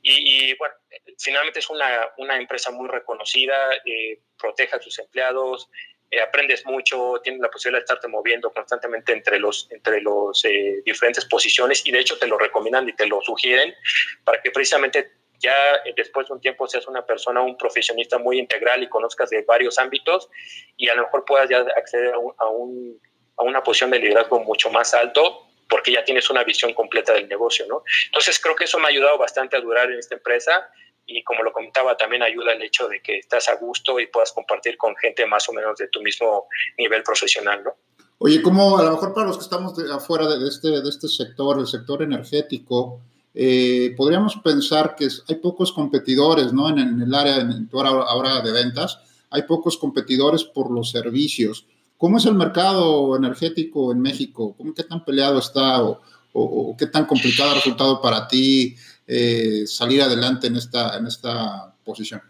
Y, 0.02 0.56
bueno, 0.58 0.76
finalmente 1.18 1.60
es 1.60 1.70
una, 1.70 2.10
una 2.18 2.38
empresa 2.38 2.72
muy 2.72 2.88
reconocida, 2.88 3.56
eh, 3.86 4.20
protege 4.38 4.76
a 4.76 4.82
sus 4.82 5.00
empleados, 5.00 5.70
eh, 6.10 6.22
aprendes 6.22 6.66
mucho, 6.66 7.20
tienes 7.22 7.42
la 7.42 7.50
posibilidad 7.50 7.80
de 7.80 7.84
estarte 7.84 8.08
moviendo 8.08 8.54
constantemente 8.54 9.12
entre 9.12 9.40
los, 9.40 9.68
entre 9.72 10.00
los 10.00 10.46
eh, 10.46 10.82
diferentes 10.86 11.26
posiciones 11.26 11.86
y 11.86 11.92
de 11.92 12.00
hecho 12.00 12.18
te 12.18 12.28
lo 12.28 12.38
recomiendan 12.38 12.88
y 12.88 12.94
te 12.94 13.08
lo 13.08 13.20
sugieren 13.22 13.76
para 14.24 14.42
que 14.42 14.52
precisamente 14.52 15.17
ya 15.40 15.54
después 15.96 16.28
de 16.28 16.34
un 16.34 16.42
tiempo 16.42 16.68
seas 16.68 16.88
una 16.88 17.06
persona, 17.06 17.42
un 17.42 17.58
profesionista 17.58 18.18
muy 18.18 18.40
integral 18.40 18.84
y 18.84 18.90
conozcas 18.90 19.30
de 19.30 19.44
varios 19.44 19.78
ámbitos 19.78 20.30
y 20.76 20.90
a 20.90 20.96
lo 20.96 21.04
mejor 21.04 21.26
puedas 21.26 21.50
ya 21.50 21.60
acceder 21.76 22.14
a, 22.14 22.18
un, 22.18 22.34
a, 22.38 22.48
un, 22.48 23.02
a 23.38 23.44
una 23.44 23.64
posición 23.64 23.92
de 23.92 24.00
liderazgo 24.00 24.40
mucho 24.40 24.70
más 24.70 24.94
alto 24.94 25.44
porque 25.70 25.92
ya 25.92 26.04
tienes 26.04 26.30
una 26.30 26.44
visión 26.44 26.74
completa 26.74 27.14
del 27.14 27.28
negocio, 27.28 27.66
¿no? 27.68 27.84
Entonces 28.06 28.40
creo 28.40 28.56
que 28.56 28.64
eso 28.64 28.80
me 28.80 28.86
ha 28.86 28.90
ayudado 28.90 29.18
bastante 29.18 29.58
a 29.58 29.62
durar 29.62 29.92
en 29.92 30.00
esta 30.00 30.16
empresa 30.16 30.70
y 31.06 31.24
como 31.24 31.42
lo 31.42 31.54
comentaba, 31.54 31.96
también 31.96 32.22
ayuda 32.22 32.54
el 32.54 32.62
hecho 32.62 32.88
de 32.88 33.02
que 33.02 33.18
estás 33.20 33.48
a 33.48 33.56
gusto 33.56 34.00
y 34.00 34.08
puedas 34.08 34.34
compartir 34.34 34.78
con 34.78 34.96
gente 34.98 35.26
más 35.26 35.48
o 35.48 35.54
menos 35.54 35.78
de 35.78 35.88
tu 35.88 36.02
mismo 36.02 36.48
nivel 36.78 37.02
profesional, 37.02 37.64
¿no? 37.64 37.76
Oye, 38.20 38.42
como 38.42 38.78
a 38.78 38.84
lo 38.84 38.92
mejor 38.92 39.14
para 39.14 39.28
los 39.28 39.38
que 39.38 39.44
estamos 39.44 39.78
de, 39.78 39.94
afuera 39.94 40.28
de 40.28 40.48
este, 40.48 40.70
de 40.70 40.90
este 40.90 41.08
sector, 41.08 41.60
el 41.60 41.68
sector 41.68 42.02
energético, 42.02 43.02
eh, 43.40 43.94
podríamos 43.96 44.36
pensar 44.44 44.96
que 44.96 45.08
hay 45.30 45.36
pocos 45.36 45.72
competidores, 45.72 46.52
¿no? 46.54 46.70
En, 46.70 46.80
en 46.80 47.02
el 47.02 47.14
área, 47.14 47.38
en 47.38 47.70
tu 47.70 47.80
ahora, 47.80 48.42
de 48.42 48.52
ventas, 48.52 49.00
hay 49.30 49.44
pocos 49.44 49.78
competidores 49.78 50.44
por 50.44 50.72
los 50.72 50.90
servicios. 50.90 51.66
¿Cómo 51.98 52.18
es 52.18 52.26
el 52.26 52.34
mercado 52.34 53.16
energético 53.16 53.92
en 53.92 54.02
México? 54.02 54.56
¿Cómo, 54.58 54.74
¿Qué 54.74 54.84
tan 54.84 55.06
peleado 55.06 55.38
está 55.38 55.84
o, 55.84 56.02
o, 56.34 56.72
o 56.72 56.78
qué 56.78 56.88
tan 56.88 57.06
complicado 57.06 57.52
ha 57.52 57.56
resultado 57.56 58.02
para 58.02 58.28
ti 58.28 58.76
eh, 59.06 59.68
salir 59.68 60.02
adelante 60.02 60.48
en 60.48 60.56
esta, 60.56 60.98
en 60.98 61.06
esta 61.06 61.74
posición? 61.86 62.22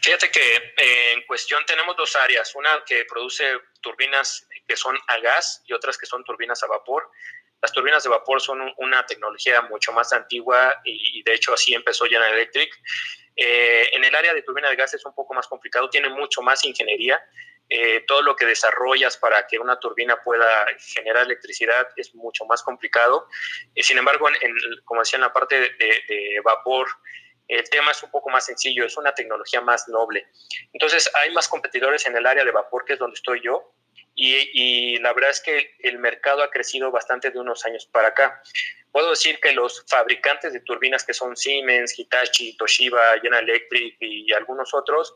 Fíjate 0.00 0.30
que 0.30 0.40
eh, 0.40 1.12
en 1.16 1.26
cuestión 1.26 1.60
tenemos 1.66 1.96
dos 1.96 2.14
áreas, 2.16 2.54
una 2.54 2.70
que 2.86 3.04
produce 3.10 3.44
turbinas 3.80 4.46
que 4.66 4.76
son 4.76 4.96
a 5.08 5.18
gas 5.20 5.62
y 5.66 5.72
otras 5.72 5.98
que 5.98 6.06
son 6.06 6.22
turbinas 6.24 6.62
a 6.62 6.66
vapor. 6.66 7.10
Las 7.60 7.72
turbinas 7.72 8.02
de 8.04 8.10
vapor 8.10 8.40
son 8.40 8.72
una 8.76 9.04
tecnología 9.04 9.62
mucho 9.62 9.92
más 9.92 10.12
antigua 10.12 10.80
y, 10.84 11.22
de 11.22 11.34
hecho 11.34 11.52
así 11.52 11.74
empezó 11.74 12.04
General 12.04 12.32
Electric. 12.32 12.72
Eh, 13.34 13.90
en 13.92 14.04
el 14.04 14.14
área 14.14 14.34
de 14.34 14.42
turbina 14.42 14.68
de 14.68 14.76
gas 14.76 14.94
es 14.94 15.04
un 15.04 15.14
poco 15.14 15.34
más 15.34 15.46
complicado, 15.46 15.90
tiene 15.90 16.08
mucho 16.08 16.42
más 16.42 16.64
ingeniería. 16.64 17.20
Eh, 17.70 18.04
todo 18.06 18.22
lo 18.22 18.34
que 18.34 18.46
desarrollas 18.46 19.18
para 19.18 19.46
que 19.46 19.58
una 19.58 19.78
turbina 19.78 20.22
pueda 20.22 20.66
generar 20.78 21.26
electricidad 21.26 21.88
es 21.96 22.14
mucho 22.14 22.46
más 22.46 22.62
complicado. 22.62 23.28
Eh, 23.74 23.82
sin 23.82 23.98
embargo, 23.98 24.28
en, 24.28 24.54
como 24.84 25.00
decía, 25.00 25.18
en 25.18 25.22
la 25.22 25.32
parte 25.32 25.60
de 25.60 26.40
vapor, 26.42 26.88
el 27.48 27.68
tema 27.70 27.90
es 27.90 28.02
un 28.02 28.10
poco 28.10 28.28
más 28.28 28.44
sencillo, 28.44 28.84
es 28.84 28.96
una 28.96 29.14
tecnología 29.14 29.60
más 29.62 29.88
noble. 29.88 30.28
Entonces, 30.72 31.10
hay 31.14 31.32
más 31.32 31.48
competidores 31.48 32.06
en 32.06 32.16
el 32.16 32.26
área 32.26 32.44
de 32.44 32.50
vapor, 32.50 32.84
que 32.84 32.92
es 32.92 32.98
donde 32.98 33.14
estoy 33.14 33.40
yo, 33.42 33.74
y, 34.20 34.98
la 34.98 35.12
verdad 35.12 35.30
es 35.30 35.40
que 35.40 35.76
el 35.78 35.98
mercado 35.98 36.42
ha 36.42 36.50
crecido 36.50 36.90
bastante 36.90 37.30
de 37.30 37.38
unos 37.38 37.64
años 37.64 37.86
para 37.86 38.08
acá. 38.08 38.42
Puedo 38.90 39.10
decir 39.10 39.38
que 39.40 39.52
los 39.52 39.84
fabricantes 39.86 40.52
de 40.52 40.60
turbinas 40.60 41.04
que 41.04 41.14
son 41.14 41.36
Siemens, 41.36 41.96
Hitachi, 41.96 42.56
Toshiba, 42.56 43.00
General 43.22 43.48
Electric 43.48 43.96
y 44.00 44.32
algunos 44.32 44.74
otros, 44.74 45.14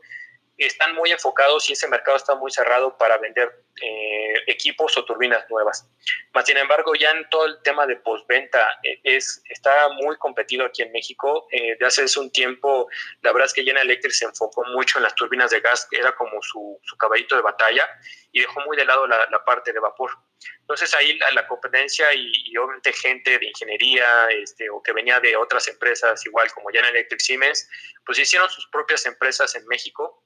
están 0.64 0.94
muy 0.94 1.10
enfocados 1.10 1.68
y 1.68 1.72
ese 1.72 1.88
mercado 1.88 2.16
está 2.16 2.34
muy 2.34 2.50
cerrado 2.50 2.96
para 2.96 3.18
vender 3.18 3.64
eh, 3.80 4.34
equipos 4.46 4.96
o 4.96 5.04
turbinas 5.04 5.48
nuevas. 5.48 5.88
Más 6.34 6.46
sin 6.46 6.56
embargo, 6.56 6.94
ya 6.94 7.10
en 7.10 7.28
todo 7.30 7.46
el 7.46 7.62
tema 7.62 7.86
de 7.86 7.96
postventa 7.96 8.78
eh, 8.82 9.00
es, 9.02 9.42
está 9.48 9.88
muy 9.90 10.16
competido 10.18 10.64
aquí 10.64 10.82
en 10.82 10.92
México. 10.92 11.46
Eh, 11.50 11.76
de 11.78 11.86
hace 11.86 12.04
un 12.18 12.30
tiempo, 12.30 12.88
la 13.22 13.32
verdad 13.32 13.46
es 13.46 13.52
que 13.52 13.62
General 13.62 13.86
Electric 13.86 14.12
se 14.12 14.24
enfocó 14.24 14.64
mucho 14.66 14.98
en 14.98 15.04
las 15.04 15.14
turbinas 15.14 15.50
de 15.50 15.60
gas, 15.60 15.86
que 15.90 15.98
era 15.98 16.14
como 16.14 16.40
su, 16.42 16.78
su 16.82 16.96
caballito 16.96 17.36
de 17.36 17.42
batalla, 17.42 17.84
y 18.30 18.40
dejó 18.40 18.60
muy 18.60 18.76
de 18.76 18.84
lado 18.84 19.06
la, 19.06 19.26
la 19.30 19.44
parte 19.44 19.72
de 19.72 19.80
vapor. 19.80 20.10
Entonces 20.60 20.92
ahí 20.94 21.16
la, 21.18 21.30
la 21.32 21.46
competencia 21.46 22.12
y, 22.14 22.30
y, 22.46 22.56
obviamente 22.56 22.92
gente 22.92 23.38
de 23.38 23.46
ingeniería 23.46 24.28
este, 24.30 24.68
o 24.70 24.82
que 24.82 24.92
venía 24.92 25.20
de 25.20 25.36
otras 25.36 25.68
empresas 25.68 26.24
igual 26.26 26.50
como 26.52 26.68
General 26.68 26.94
Electric 26.94 27.20
Siemens, 27.20 27.68
pues 28.04 28.18
hicieron 28.18 28.50
sus 28.50 28.66
propias 28.68 29.06
empresas 29.06 29.54
en 29.54 29.66
México 29.66 30.22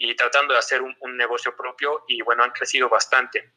y 0.00 0.16
tratando 0.16 0.54
de 0.54 0.58
hacer 0.58 0.80
un, 0.80 0.96
negocio 1.16 1.54
propio 1.54 2.04
y 2.08 2.22
bueno, 2.22 2.42
han 2.42 2.52
crecido 2.52 2.88
bastante. 2.88 3.50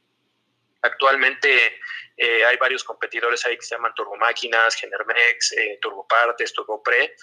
Actualmente 0.82 1.80
eh, 2.18 2.44
hay 2.46 2.58
varios 2.58 2.84
competidores 2.84 3.46
ahí 3.46 3.56
que 3.56 3.64
se 3.64 3.76
llaman 3.76 3.94
Turbomáquinas, 3.96 4.76
Genermex, 4.76 5.54
eh, 5.54 5.80
Turbopartes, 5.82 6.54
Turbopre, 6.54 7.16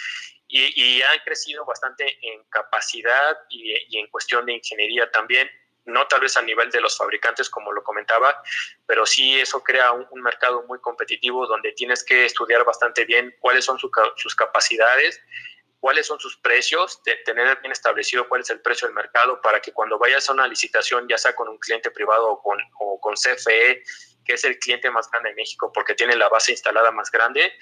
y, 0.49 0.73
y, 0.75 1.03
han 1.03 1.19
crecido 1.21 1.67
bastante 1.67 2.19
en 2.23 2.43
capacidad 2.45 3.39
y, 3.51 3.75
y, 3.95 3.99
en 3.99 4.07
cuestión 4.09 4.47
de 4.47 4.55
ingeniería 4.55 5.11
también, 5.11 5.51
no 5.85 6.07
tal 6.09 6.23
vez 6.23 6.37
a 6.39 6.43
nivel 6.43 6.71
de 6.71 6.81
los 6.81 6.97
fabricantes 6.97 7.51
como 7.51 7.73
lo 7.73 7.85
comentaba, 7.85 8.43
pero 8.87 9.05
sí 9.05 9.39
eso 9.39 9.63
crea 9.63 9.93
un, 9.93 10.07
un 10.11 10.23
mercado 10.23 10.63
muy 10.63 10.81
competitivo 10.81 11.47
donde 11.47 11.73
tienes 11.73 12.03
que 12.03 12.25
estudiar 12.25 12.65
bastante 12.65 13.05
bien 13.05 13.37
cuáles 13.39 13.67
son 13.67 13.79
su, 13.79 13.91
sus 14.17 14.35
capacidades 14.35 15.23
cuáles 15.81 16.07
son 16.07 16.21
sus 16.21 16.37
precios, 16.37 17.03
tener 17.25 17.59
bien 17.61 17.73
establecido 17.73 18.29
cuál 18.29 18.43
es 18.43 18.51
el 18.51 18.61
precio 18.61 18.87
del 18.87 18.95
mercado 18.95 19.41
para 19.41 19.61
que 19.61 19.73
cuando 19.73 19.99
vayas 19.99 20.29
a 20.29 20.33
una 20.35 20.47
licitación, 20.47 21.09
ya 21.09 21.19
sea 21.19 21.35
con 21.35 21.49
un 21.49 21.59
cliente 21.59 21.91
privado 21.91 22.31
o 22.31 22.43
con, 22.43 22.59
o 22.79 23.01
con 23.01 23.15
CFE, 23.15 23.83
que 24.25 24.35
es 24.35 24.45
el 24.45 24.59
cliente 24.59 24.91
más 24.91 25.11
grande 25.11 25.31
de 25.31 25.37
México 25.37 25.73
porque 25.73 25.95
tiene 25.95 26.15
la 26.15 26.29
base 26.29 26.53
instalada 26.53 26.91
más 26.91 27.11
grande, 27.11 27.55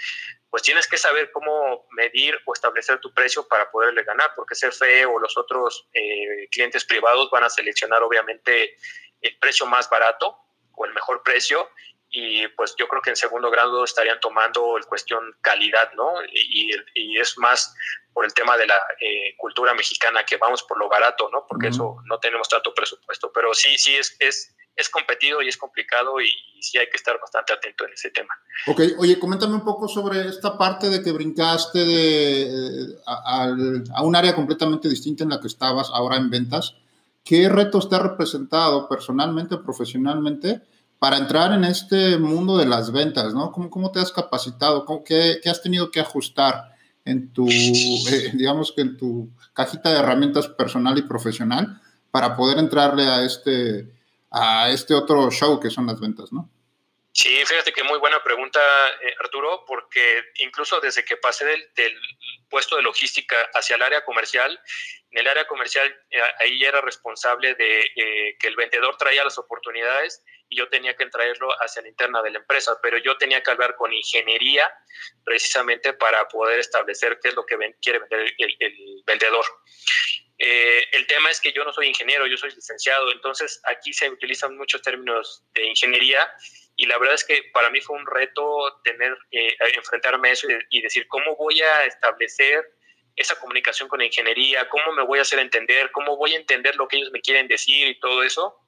pues 0.50 0.62
tienes 0.64 0.88
que 0.88 0.96
saber 0.96 1.30
cómo 1.30 1.86
medir 1.92 2.38
o 2.44 2.52
establecer 2.52 2.98
tu 2.98 3.14
precio 3.14 3.46
para 3.46 3.70
poderle 3.70 4.02
ganar, 4.02 4.32
porque 4.34 4.54
CFE 4.54 5.06
o 5.06 5.18
los 5.20 5.36
otros 5.38 5.88
eh, 5.92 6.48
clientes 6.50 6.84
privados 6.84 7.30
van 7.30 7.44
a 7.44 7.50
seleccionar 7.50 8.02
obviamente 8.02 8.76
el 9.20 9.38
precio 9.38 9.66
más 9.66 9.88
barato 9.88 10.36
o 10.72 10.84
el 10.84 10.92
mejor 10.92 11.22
precio 11.22 11.70
y 12.10 12.46
pues 12.48 12.74
yo 12.78 12.88
creo 12.88 13.02
que 13.02 13.10
en 13.10 13.16
segundo 13.16 13.50
grado 13.50 13.84
estarían 13.84 14.18
tomando 14.20 14.76
el 14.78 14.86
cuestión 14.86 15.20
calidad, 15.42 15.92
¿no? 15.94 16.14
Y, 16.32 16.70
y 16.94 17.18
es 17.18 17.36
más 17.38 17.74
por 18.12 18.24
el 18.24 18.34
tema 18.34 18.56
de 18.56 18.66
la 18.66 18.76
eh, 19.00 19.36
cultura 19.36 19.74
mexicana 19.74 20.24
que 20.24 20.38
vamos 20.38 20.62
por 20.62 20.78
lo 20.78 20.88
barato, 20.88 21.28
¿no? 21.30 21.44
Porque 21.46 21.68
eso 21.68 21.98
no 22.06 22.18
tenemos 22.18 22.48
tanto 22.48 22.74
presupuesto, 22.74 23.30
pero 23.32 23.54
sí, 23.54 23.76
sí 23.76 23.94
es, 23.94 24.16
es, 24.18 24.56
es 24.74 24.88
competido 24.88 25.42
y 25.42 25.48
es 25.48 25.56
complicado 25.56 26.20
y, 26.20 26.28
sí 26.60 26.76
hay 26.78 26.90
que 26.90 26.96
estar 26.96 27.16
bastante 27.20 27.52
atento 27.52 27.86
en 27.86 27.92
ese 27.92 28.10
tema. 28.10 28.34
Ok, 28.66 28.80
oye, 28.98 29.20
coméntame 29.20 29.54
un 29.54 29.64
poco 29.64 29.86
sobre 29.86 30.26
esta 30.26 30.58
parte 30.58 30.88
de 30.88 31.00
que 31.00 31.12
brincaste 31.12 31.78
de, 31.78 32.42
eh, 32.42 32.96
a, 33.06 33.52
a 33.94 34.02
un 34.02 34.16
área 34.16 34.34
completamente 34.34 34.88
distinta 34.88 35.22
en 35.22 35.30
la 35.30 35.40
que 35.40 35.46
estabas 35.46 35.88
ahora 35.92 36.16
en 36.16 36.30
ventas. 36.30 36.74
¿Qué 37.24 37.48
retos 37.48 37.88
te 37.88 37.94
ha 37.94 38.00
representado 38.00 38.88
personalmente 38.88 39.58
profesionalmente? 39.58 40.62
Para 40.98 41.16
entrar 41.16 41.52
en 41.52 41.64
este 41.64 42.18
mundo 42.18 42.58
de 42.58 42.66
las 42.66 42.92
ventas, 42.92 43.32
¿no? 43.34 43.52
¿Cómo, 43.52 43.92
te 43.92 44.00
has 44.00 44.10
capacitado? 44.10 44.84
¿Cómo, 44.84 45.04
qué, 45.04 45.38
qué, 45.42 45.48
has 45.48 45.62
tenido 45.62 45.90
que 45.90 46.00
ajustar 46.00 46.76
en 47.04 47.32
tu, 47.32 47.48
eh, 47.48 48.30
digamos 48.34 48.72
que 48.72 48.82
en 48.82 48.96
tu 48.96 49.30
cajita 49.52 49.92
de 49.92 50.00
herramientas 50.00 50.48
personal 50.48 50.98
y 50.98 51.02
profesional 51.02 51.80
para 52.10 52.36
poder 52.36 52.58
entrarle 52.58 53.06
a 53.06 53.22
este, 53.24 53.86
a 54.30 54.70
este 54.70 54.94
otro 54.94 55.30
show 55.30 55.60
que 55.60 55.70
son 55.70 55.86
las 55.86 56.00
ventas, 56.00 56.32
¿no? 56.32 56.50
Sí, 57.12 57.30
fíjate 57.46 57.72
que 57.72 57.82
muy 57.82 57.98
buena 57.98 58.22
pregunta, 58.22 58.60
eh, 59.02 59.14
Arturo, 59.18 59.64
porque 59.66 60.22
incluso 60.40 60.78
desde 60.80 61.04
que 61.04 61.16
pasé 61.16 61.44
del, 61.44 61.68
del, 61.74 61.92
puesto 62.48 62.76
de 62.76 62.82
logística 62.82 63.36
hacia 63.54 63.76
el 63.76 63.82
área 63.82 64.04
comercial, 64.04 64.58
en 65.10 65.20
el 65.20 65.28
área 65.28 65.46
comercial 65.46 65.88
eh, 66.10 66.20
ahí 66.38 66.62
era 66.62 66.80
responsable 66.80 67.54
de 67.54 67.80
eh, 67.96 68.36
que 68.38 68.48
el 68.48 68.56
vendedor 68.56 68.96
traía 68.96 69.24
las 69.24 69.38
oportunidades 69.38 70.22
y 70.50 70.58
yo 70.58 70.68
tenía 70.68 70.94
que 70.96 71.06
traerlo 71.06 71.48
hacia 71.60 71.82
la 71.82 71.88
interna 71.88 72.22
de 72.22 72.30
la 72.30 72.38
empresa, 72.38 72.78
pero 72.82 72.98
yo 72.98 73.16
tenía 73.16 73.42
que 73.42 73.50
hablar 73.50 73.76
con 73.76 73.92
ingeniería 73.92 74.70
precisamente 75.24 75.92
para 75.94 76.26
poder 76.28 76.58
establecer 76.58 77.18
qué 77.22 77.28
es 77.28 77.34
lo 77.34 77.44
que 77.46 77.56
ven, 77.56 77.74
quiere 77.80 78.00
vender 78.00 78.32
el, 78.38 78.56
el 78.58 79.02
vendedor. 79.06 79.44
Eh, 80.38 80.86
el 80.92 81.06
tema 81.06 81.30
es 81.30 81.40
que 81.40 81.52
yo 81.52 81.64
no 81.64 81.72
soy 81.72 81.88
ingeniero, 81.88 82.26
yo 82.26 82.36
soy 82.36 82.50
licenciado, 82.50 83.10
entonces 83.10 83.60
aquí 83.64 83.92
se 83.92 84.08
utilizan 84.08 84.56
muchos 84.56 84.82
términos 84.82 85.44
de 85.52 85.66
ingeniería 85.66 86.30
y 86.76 86.86
la 86.86 86.96
verdad 86.98 87.16
es 87.16 87.24
que 87.24 87.42
para 87.52 87.70
mí 87.70 87.80
fue 87.80 87.96
un 87.96 88.06
reto 88.06 88.80
tener, 88.84 89.18
eh, 89.32 89.56
enfrentarme 89.74 90.28
a 90.28 90.32
eso 90.32 90.48
y, 90.48 90.78
y 90.78 90.82
decir, 90.82 91.08
¿cómo 91.08 91.34
voy 91.34 91.60
a 91.60 91.86
establecer 91.86 92.64
esa 93.18 93.38
comunicación 93.38 93.88
con 93.88 94.00
ingeniería? 94.00 94.68
¿Cómo 94.68 94.92
me 94.92 95.04
voy 95.04 95.18
a 95.18 95.22
hacer 95.22 95.38
entender? 95.40 95.90
¿Cómo 95.92 96.16
voy 96.16 96.34
a 96.34 96.36
entender 96.36 96.76
lo 96.76 96.88
que 96.88 96.96
ellos 96.96 97.10
me 97.10 97.20
quieren 97.20 97.48
decir 97.48 97.88
y 97.88 97.98
todo 97.98 98.22
eso? 98.22 98.58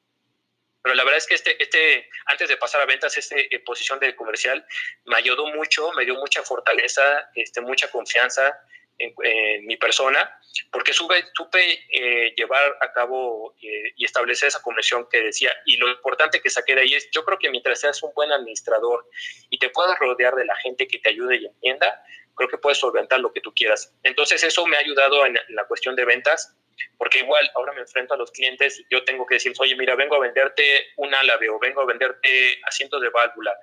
Pero 0.82 0.94
la 0.94 1.04
verdad 1.04 1.18
es 1.18 1.26
que 1.26 1.34
este, 1.34 1.62
este, 1.62 2.08
antes 2.26 2.48
de 2.48 2.56
pasar 2.56 2.80
a 2.80 2.86
ventas, 2.86 3.16
esta 3.16 3.36
eh, 3.38 3.60
posición 3.64 3.98
de 4.00 4.16
comercial 4.16 4.66
me 5.04 5.16
ayudó 5.16 5.46
mucho, 5.48 5.92
me 5.92 6.04
dio 6.04 6.14
mucha 6.14 6.42
fortaleza, 6.42 7.30
este, 7.34 7.60
mucha 7.60 7.90
confianza 7.90 8.58
en, 8.98 9.14
en 9.22 9.66
mi 9.66 9.76
persona, 9.76 10.38
porque 10.72 10.92
supe, 10.92 11.24
supe 11.34 11.84
eh, 11.90 12.34
llevar 12.34 12.76
a 12.80 12.92
cabo 12.92 13.54
eh, 13.62 13.92
y 13.96 14.04
establecer 14.04 14.48
esa 14.48 14.62
conexión 14.62 15.06
que 15.10 15.22
decía. 15.22 15.52
Y 15.66 15.76
lo 15.76 15.88
importante 15.88 16.40
que 16.40 16.48
saqué 16.48 16.74
de 16.74 16.82
ahí 16.82 16.94
es, 16.94 17.10
yo 17.10 17.24
creo 17.24 17.38
que 17.38 17.50
mientras 17.50 17.80
seas 17.80 18.02
un 18.02 18.12
buen 18.14 18.32
administrador 18.32 19.06
y 19.50 19.58
te 19.58 19.68
puedas 19.68 19.98
rodear 19.98 20.34
de 20.34 20.46
la 20.46 20.56
gente 20.56 20.88
que 20.88 20.98
te 20.98 21.10
ayude 21.10 21.36
y 21.36 21.46
entienda, 21.46 22.02
creo 22.34 22.48
que 22.48 22.58
puedes 22.58 22.78
solventar 22.78 23.20
lo 23.20 23.32
que 23.32 23.40
tú 23.40 23.52
quieras. 23.54 23.92
Entonces 24.02 24.42
eso 24.42 24.66
me 24.66 24.76
ha 24.76 24.80
ayudado 24.80 25.26
en, 25.26 25.38
la 25.50 25.64
cuestión 25.66 25.96
de 25.96 26.04
ventas 26.04 26.56
porque 26.96 27.18
igual 27.18 27.50
ahora 27.54 27.72
me 27.72 27.82
enfrento 27.82 28.14
a 28.14 28.16
los 28.16 28.30
clientes 28.30 28.82
yo 28.90 29.04
tengo 29.04 29.26
que 29.26 29.34
decir, 29.34 29.52
oye, 29.58 29.76
mira, 29.76 29.94
vengo 29.94 30.16
a 30.16 30.20
venderte 30.20 30.88
un 30.96 31.14
álave 31.14 31.48
o 31.50 31.58
vengo 31.58 31.82
a 31.82 31.86
venderte 31.86 32.58
asientos 32.64 33.00
de 33.02 33.10
válvula, 33.10 33.54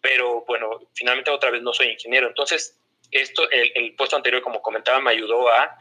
pero 0.00 0.44
bueno, 0.46 0.80
finalmente 0.94 1.30
otra 1.30 1.50
vez 1.50 1.62
no 1.62 1.72
soy 1.72 1.88
ingeniero. 1.88 2.28
Entonces, 2.28 2.78
esto, 3.10 3.50
el, 3.50 3.72
el 3.74 3.94
puesto 3.94 4.16
anterior, 4.16 4.42
como 4.42 4.62
comentaba, 4.62 5.00
me 5.00 5.10
ayudó 5.10 5.48
a 5.48 5.76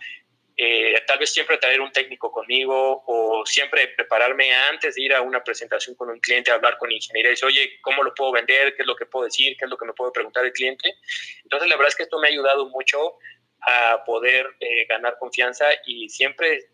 eh, 0.63 1.03
tal 1.07 1.17
vez 1.17 1.33
siempre 1.33 1.57
traer 1.57 1.81
un 1.81 1.91
técnico 1.91 2.31
conmigo 2.31 3.03
o 3.07 3.43
siempre 3.47 3.87
prepararme 3.87 4.53
antes 4.53 4.93
de 4.93 5.01
ir 5.01 5.11
a 5.15 5.21
una 5.21 5.43
presentación 5.43 5.95
con 5.95 6.11
un 6.11 6.19
cliente, 6.19 6.51
hablar 6.51 6.77
con 6.77 6.91
ingeniería 6.91 7.31
y 7.31 7.33
decir, 7.33 7.47
oye, 7.47 7.79
¿cómo 7.81 8.03
lo 8.03 8.13
puedo 8.13 8.31
vender? 8.31 8.75
¿Qué 8.75 8.83
es 8.83 8.87
lo 8.87 8.95
que 8.95 9.07
puedo 9.07 9.25
decir? 9.25 9.57
¿Qué 9.57 9.65
es 9.65 9.71
lo 9.71 9.75
que 9.75 9.87
me 9.87 9.93
puede 9.93 10.11
preguntar 10.11 10.45
el 10.45 10.53
cliente? 10.53 10.93
Entonces, 11.41 11.67
la 11.67 11.77
verdad 11.77 11.87
es 11.87 11.95
que 11.95 12.03
esto 12.03 12.19
me 12.19 12.27
ha 12.27 12.29
ayudado 12.29 12.69
mucho 12.69 13.17
a 13.61 14.03
poder 14.05 14.55
eh, 14.59 14.85
ganar 14.85 15.17
confianza 15.17 15.65
y 15.83 16.07
siempre 16.09 16.69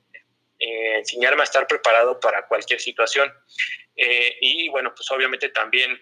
eh, 0.59 0.97
enseñarme 0.97 1.43
a 1.43 1.45
estar 1.45 1.65
preparado 1.65 2.19
para 2.19 2.45
cualquier 2.45 2.81
situación. 2.81 3.33
Eh, 3.95 4.37
y 4.41 4.67
bueno, 4.67 4.93
pues 4.93 5.09
obviamente 5.11 5.47
también 5.47 5.97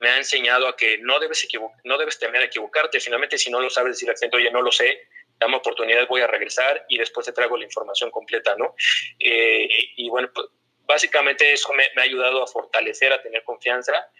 me 0.00 0.08
ha 0.08 0.16
enseñado 0.16 0.66
a 0.66 0.76
que 0.76 0.98
no 0.98 1.20
debes, 1.20 1.46
no 1.84 1.98
debes 1.98 2.18
temer 2.18 2.42
a 2.42 2.46
equivocarte. 2.46 2.98
Finalmente, 2.98 3.38
si 3.38 3.48
no 3.48 3.60
lo 3.60 3.70
sabes 3.70 3.92
decir 3.94 4.10
al 4.10 4.16
cliente, 4.16 4.38
oye, 4.38 4.50
no 4.50 4.60
lo 4.60 4.72
sé, 4.72 5.08
dame 5.40 5.56
oportunidad, 5.56 6.06
voy 6.06 6.20
a 6.20 6.26
regresar 6.26 6.84
y 6.88 6.98
después 6.98 7.26
te 7.26 7.32
traigo 7.32 7.56
la 7.56 7.64
información 7.64 8.10
completa, 8.10 8.54
¿no? 8.56 8.74
Eh, 9.18 9.68
y 9.96 10.08
bueno, 10.10 10.30
pues 10.32 10.46
básicamente 10.86 11.52
eso 11.52 11.72
me, 11.72 11.84
me, 11.96 12.02
ha 12.02 12.04
ayudado 12.04 12.42
a 12.42 12.46
fortalecer, 12.46 13.12
a 13.12 13.22
tener 13.22 13.42
confianza 13.42 14.10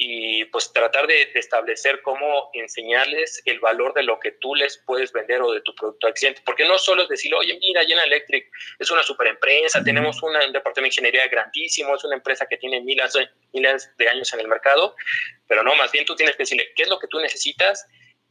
y 0.00 0.44
pues 0.46 0.72
tratar 0.72 1.08
de, 1.08 1.26
de, 1.26 1.40
establecer 1.40 2.02
cómo 2.02 2.50
enseñarles 2.52 3.42
el 3.46 3.58
valor 3.58 3.92
de 3.94 4.04
lo 4.04 4.20
que 4.20 4.30
tú 4.30 4.54
les 4.54 4.78
puedes 4.86 5.12
vender 5.12 5.42
o 5.42 5.50
de 5.50 5.60
tu 5.62 5.74
producto 5.74 6.06
al 6.06 6.14
cliente. 6.14 6.40
Porque 6.44 6.64
no 6.64 6.78
solo 6.78 7.02
es 7.02 7.08
decir, 7.08 7.34
oye, 7.34 7.58
mira, 7.58 7.82
General 7.82 8.06
Electric 8.06 8.48
es 8.78 8.90
una 8.92 9.02
super 9.02 9.26
empresa, 9.26 9.82
tenemos 9.82 10.22
una, 10.22 10.46
un 10.46 10.52
departamento 10.52 10.82
de 10.82 10.86
ingeniería 10.86 11.26
grandísimo, 11.26 11.96
es 11.96 12.04
una 12.04 12.14
empresa 12.14 12.46
que 12.46 12.58
tiene 12.58 12.80
miles, 12.80 13.12
miles 13.52 13.90
de 13.98 14.08
años 14.08 14.32
en 14.32 14.38
el 14.38 14.46
mercado, 14.46 14.94
pero 15.48 15.64
no, 15.64 15.74
más 15.74 15.90
bien 15.90 16.04
tú 16.04 16.14
tienes 16.14 16.36
que 16.36 16.44
decirle 16.44 16.70
qué 16.76 16.84
es 16.84 16.88
lo 16.88 17.00
que 17.00 17.08
tú 17.08 17.18
necesitas 17.18 17.84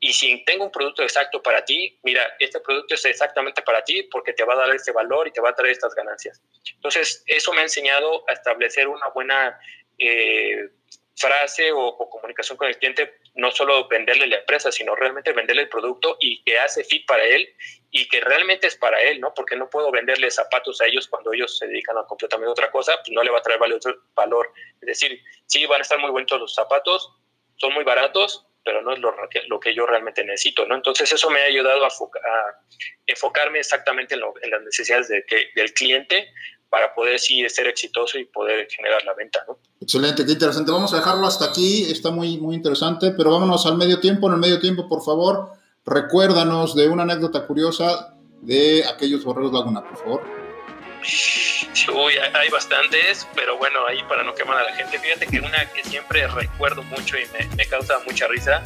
y 0.07 0.13
si 0.13 0.45
tengo 0.45 0.63
un 0.63 0.71
producto 0.71 1.03
exacto 1.03 1.43
para 1.43 1.65
ti, 1.65 1.99
mira, 2.01 2.23
este 2.39 2.61
producto 2.61 2.95
es 2.95 3.03
exactamente 3.03 3.61
para 3.61 3.83
ti 3.83 4.03
porque 4.03 4.31
te 4.31 4.45
va 4.45 4.53
a 4.53 4.57
dar 4.57 4.73
este 4.73 4.93
valor 4.93 5.27
y 5.27 5.31
te 5.31 5.41
va 5.41 5.49
a 5.49 5.53
traer 5.53 5.73
estas 5.73 5.93
ganancias. 5.93 6.41
Entonces, 6.75 7.25
eso 7.25 7.51
me 7.51 7.59
ha 7.59 7.63
enseñado 7.63 8.23
a 8.29 8.33
establecer 8.33 8.87
una 8.87 9.07
buena... 9.09 9.59
Eh, 9.97 10.69
frase 11.19 11.71
o, 11.71 11.79
o, 11.79 12.09
comunicación 12.11 12.59
con 12.59 12.67
el 12.67 12.77
cliente 12.77 13.19
no 13.33 13.49
solo 13.49 13.87
venderle 13.87 14.27
la 14.27 14.37
empresa, 14.37 14.71
sino 14.71 14.95
realmente 14.95 15.33
venderle 15.33 15.63
el 15.63 15.69
producto 15.69 16.15
y 16.19 16.43
que 16.43 16.59
hace 16.59 16.83
fit 16.83 17.07
para 17.07 17.23
él 17.23 17.55
y 17.89 18.07
que 18.07 18.21
realmente 18.21 18.67
es 18.67 18.75
para 18.75 19.01
él, 19.01 19.19
¿no? 19.19 19.33
Porque 19.33 19.55
no 19.55 19.67
puedo 19.67 19.89
venderle 19.89 20.29
zapatos 20.29 20.79
a 20.79 20.85
ellos 20.85 21.07
cuando 21.07 21.33
ellos 21.33 21.57
se 21.57 21.65
dedican 21.65 21.97
a 21.97 22.05
completamente 22.05 22.51
otra 22.51 22.69
cosa, 22.69 22.95
pues 22.97 23.09
no 23.09 23.23
le 23.23 23.31
va 23.31 23.39
a 23.39 23.41
traer 23.41 23.59
valor. 24.13 24.53
Es 24.81 24.87
decir, 24.87 25.19
sí, 25.47 25.65
van 25.65 25.79
a 25.79 25.81
estar 25.81 25.97
muy 25.97 26.11
bonitos 26.11 26.39
los 26.39 26.53
zapatos, 26.53 27.11
son 27.55 27.73
muy 27.73 27.83
baratos, 27.83 28.45
pero 28.67 28.81
no 28.81 28.91
es 28.91 29.00
lo 29.00 29.13
que, 29.31 29.43
lo 29.47 29.62
que 29.62 29.74
yo 29.74 29.86
realmente 29.86 30.25
necesito, 30.25 30.65
¿no? 30.65 30.75
Entonces 30.75 31.09
eso 31.13 31.29
me 31.29 31.39
ha 31.39 31.45
ayudado 31.45 31.86
a, 31.86 31.89
enfocarme 33.05 33.59
exactamente 33.59 34.15
en, 34.15 34.19
las 34.19 34.62
necesidades 34.62 35.07
de 35.07 35.24
del 35.55 35.74
cliente 35.74 36.27
para 36.69 36.93
poder 36.93 37.17
sí 37.17 37.47
ser 37.47 37.67
exitoso 37.67 38.19
y 38.19 38.25
poder 38.25 38.67
generar 38.69 39.05
la 39.05 39.13
venta, 39.13 39.45
¿no? 39.47 39.57
Excelente, 39.79 40.25
qué 40.25 40.33
interesante. 40.33 40.69
Vamos 40.69 40.93
a 40.93 40.97
dejarlo 40.97 41.25
hasta 41.25 41.45
aquí, 41.45 41.89
está 41.89 42.12
muy, 42.12 42.39
muy 42.39 42.57
interesante, 42.57 43.12
pero 43.15 43.31
vámonos 43.31 43.65
al 43.65 43.77
medio 43.77 44.01
tiempo. 44.01 44.27
En 44.27 44.33
el 44.33 44.39
medio 44.39 44.59
tiempo, 44.59 44.89
por 44.89 45.01
favor, 45.01 45.51
recuérdanos 45.86 46.75
de 46.75 46.89
una 46.89 47.03
anécdota 47.03 47.47
curiosa 47.47 48.17
de 48.41 48.83
aquellos 48.83 49.24
borreros 49.24 49.53
Laguna, 49.53 49.81
por 49.81 49.97
favor. 49.97 50.46
Uy, 51.93 52.13
hay 52.17 52.49
bastantes, 52.49 53.27
pero 53.35 53.57
bueno, 53.57 53.85
ahí 53.87 54.01
para 54.03 54.23
no 54.23 54.33
quemar 54.33 54.57
a 54.57 54.63
la 54.63 54.75
gente, 54.75 54.99
fíjate 54.99 55.27
que 55.27 55.39
una 55.39 55.65
que 55.71 55.83
siempre 55.83 56.27
recuerdo 56.27 56.83
mucho 56.83 57.17
y 57.17 57.25
me, 57.55 57.65
causa 57.65 57.99
mucha 58.05 58.27
risa, 58.27 58.61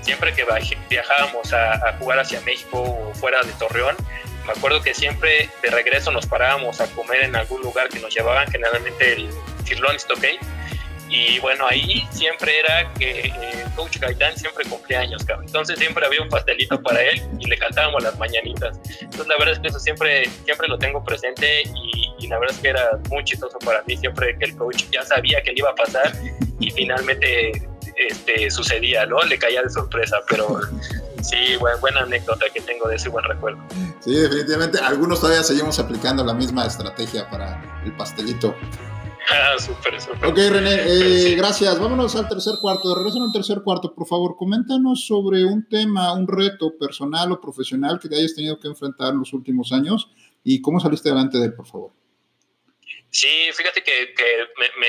siempre 0.00 0.32
que 0.34 0.46
viajábamos 0.88 1.52
a, 1.52 1.74
a, 1.74 1.98
jugar 1.98 2.18
hacia 2.20 2.40
México 2.42 2.80
o 2.80 3.14
fuera 3.14 3.42
de 3.42 3.52
Torreón, 3.54 3.96
me 4.46 4.52
acuerdo 4.52 4.82
que 4.82 4.94
siempre 4.94 5.48
de 5.62 5.70
regreso 5.70 6.10
nos 6.10 6.26
parábamos 6.26 6.80
a 6.80 6.86
comer 6.92 7.24
en 7.24 7.36
algún 7.36 7.60
lugar 7.62 7.88
que 7.88 8.00
nos 8.00 8.14
llevaban, 8.14 8.50
generalmente 8.50 9.12
el 9.12 9.30
Cirlón 9.64 9.98
Stockade, 9.98 10.40
y 11.12 11.38
bueno, 11.40 11.66
ahí 11.68 12.08
siempre 12.10 12.60
era 12.60 12.90
que 12.94 13.26
eh, 13.26 13.64
Coach 13.76 13.98
Gaitán 13.98 14.34
siempre 14.34 14.64
cumplía 14.64 15.00
años, 15.00 15.22
cabrón. 15.24 15.44
Entonces 15.46 15.78
siempre 15.78 16.06
había 16.06 16.22
un 16.22 16.30
pastelito 16.30 16.82
para 16.82 17.02
él 17.02 17.22
y 17.38 17.46
le 17.48 17.58
cantábamos 17.58 18.02
las 18.02 18.18
mañanitas. 18.18 18.80
Entonces 18.98 19.26
la 19.26 19.36
verdad 19.36 19.52
es 19.52 19.60
que 19.60 19.68
eso 19.68 19.78
siempre, 19.78 20.26
siempre 20.46 20.68
lo 20.68 20.78
tengo 20.78 21.04
presente 21.04 21.64
y, 21.64 22.26
la 22.28 22.38
verdad 22.38 22.56
es 22.56 22.62
que 22.62 22.68
era 22.68 22.98
muy 23.10 23.22
chistoso 23.24 23.58
para 23.58 23.82
mí 23.82 23.94
siempre 23.94 24.38
que 24.38 24.46
el 24.46 24.56
coach 24.56 24.84
ya 24.90 25.04
sabía 25.04 25.42
que 25.42 25.52
le 25.52 25.58
iba 25.58 25.68
a 25.68 25.74
pasar 25.74 26.10
y 26.60 26.70
finalmente 26.70 27.68
este, 27.96 28.50
sucedía, 28.50 29.04
¿no? 29.04 29.22
Le 29.24 29.38
caía 29.38 29.62
de 29.62 29.68
sorpresa, 29.68 30.18
pero 30.30 30.60
sí, 31.20 31.58
buena 31.80 32.00
anécdota 32.00 32.46
que 32.54 32.62
tengo 32.62 32.88
de 32.88 32.96
ese 32.96 33.10
buen 33.10 33.24
recuerdo. 33.26 33.58
Sí, 34.00 34.14
definitivamente. 34.14 34.78
Algunos 34.78 35.20
todavía 35.20 35.42
seguimos 35.42 35.78
aplicando 35.78 36.24
la 36.24 36.32
misma 36.32 36.64
estrategia 36.64 37.28
para 37.28 37.82
el 37.84 37.94
pastelito. 37.96 38.56
Ah, 39.30 39.58
súper, 39.58 40.00
súper. 40.00 40.26
Ok, 40.26 40.36
René, 40.36 40.74
eh, 40.86 41.34
gracias. 41.36 41.78
Vámonos 41.78 42.14
al 42.16 42.28
tercer 42.28 42.54
cuarto. 42.60 42.88
De 42.88 42.96
regreso 42.96 43.22
al 43.22 43.32
tercer 43.32 43.62
cuarto, 43.62 43.94
por 43.94 44.06
favor, 44.06 44.36
coméntanos 44.36 45.06
sobre 45.06 45.44
un 45.44 45.68
tema, 45.68 46.12
un 46.12 46.26
reto 46.26 46.76
personal 46.76 47.32
o 47.32 47.40
profesional 47.40 47.98
que 48.00 48.08
te 48.08 48.16
hayas 48.16 48.34
tenido 48.34 48.58
que 48.58 48.68
enfrentar 48.68 49.12
en 49.12 49.20
los 49.20 49.32
últimos 49.32 49.72
años 49.72 50.10
y 50.44 50.60
cómo 50.60 50.80
saliste 50.80 51.08
adelante 51.08 51.38
de 51.38 51.46
él, 51.46 51.54
por 51.54 51.66
favor. 51.66 51.92
Sí, 53.10 53.28
fíjate 53.52 53.82
que, 53.82 53.92
me, 54.78 54.86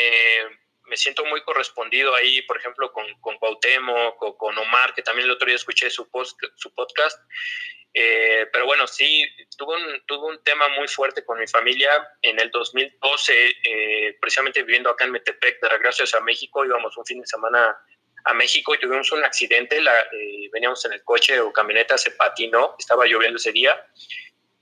siento 0.97 1.25
muy 1.25 1.41
correspondido 1.43 2.15
ahí, 2.15 2.41
por 2.43 2.57
ejemplo, 2.57 2.91
con, 2.91 3.05
con 3.21 3.37
Cuauhtémoc, 3.37 4.17
con, 4.17 4.33
con 4.37 4.57
Omar, 4.57 4.93
que 4.93 5.01
también 5.01 5.25
el 5.25 5.31
otro 5.33 5.47
día 5.47 5.55
escuché 5.55 5.89
su, 5.89 6.09
post, 6.09 6.39
su 6.55 6.73
podcast. 6.73 7.19
Eh, 7.95 8.47
pero 8.51 8.65
bueno, 8.65 8.87
sí, 8.87 9.23
tuve 9.55 9.75
un, 9.75 10.05
tuve 10.07 10.33
un 10.33 10.43
tema 10.43 10.67
muy 10.69 10.87
fuerte 10.87 11.23
con 11.23 11.39
mi 11.39 11.47
familia. 11.47 12.07
En 12.21 12.39
el 12.39 12.49
2012, 12.49 13.33
eh, 13.63 14.17
precisamente 14.19 14.63
viviendo 14.63 14.89
acá 14.89 15.05
en 15.05 15.11
Metepec, 15.11 15.61
de 15.61 15.69
regreso 15.69 16.17
a 16.17 16.21
México, 16.21 16.65
íbamos 16.65 16.97
un 16.97 17.05
fin 17.05 17.21
de 17.21 17.27
semana 17.27 17.77
a 18.25 18.33
México 18.33 18.73
y 18.73 18.79
tuvimos 18.79 19.11
un 19.11 19.23
accidente. 19.23 19.79
La, 19.79 19.93
eh, 19.99 20.49
veníamos 20.51 20.83
en 20.85 20.93
el 20.93 21.03
coche 21.03 21.39
o 21.39 21.53
camioneta, 21.53 21.97
se 21.97 22.11
patinó, 22.11 22.75
estaba 22.79 23.05
lloviendo 23.05 23.37
ese 23.37 23.51
día. 23.51 23.79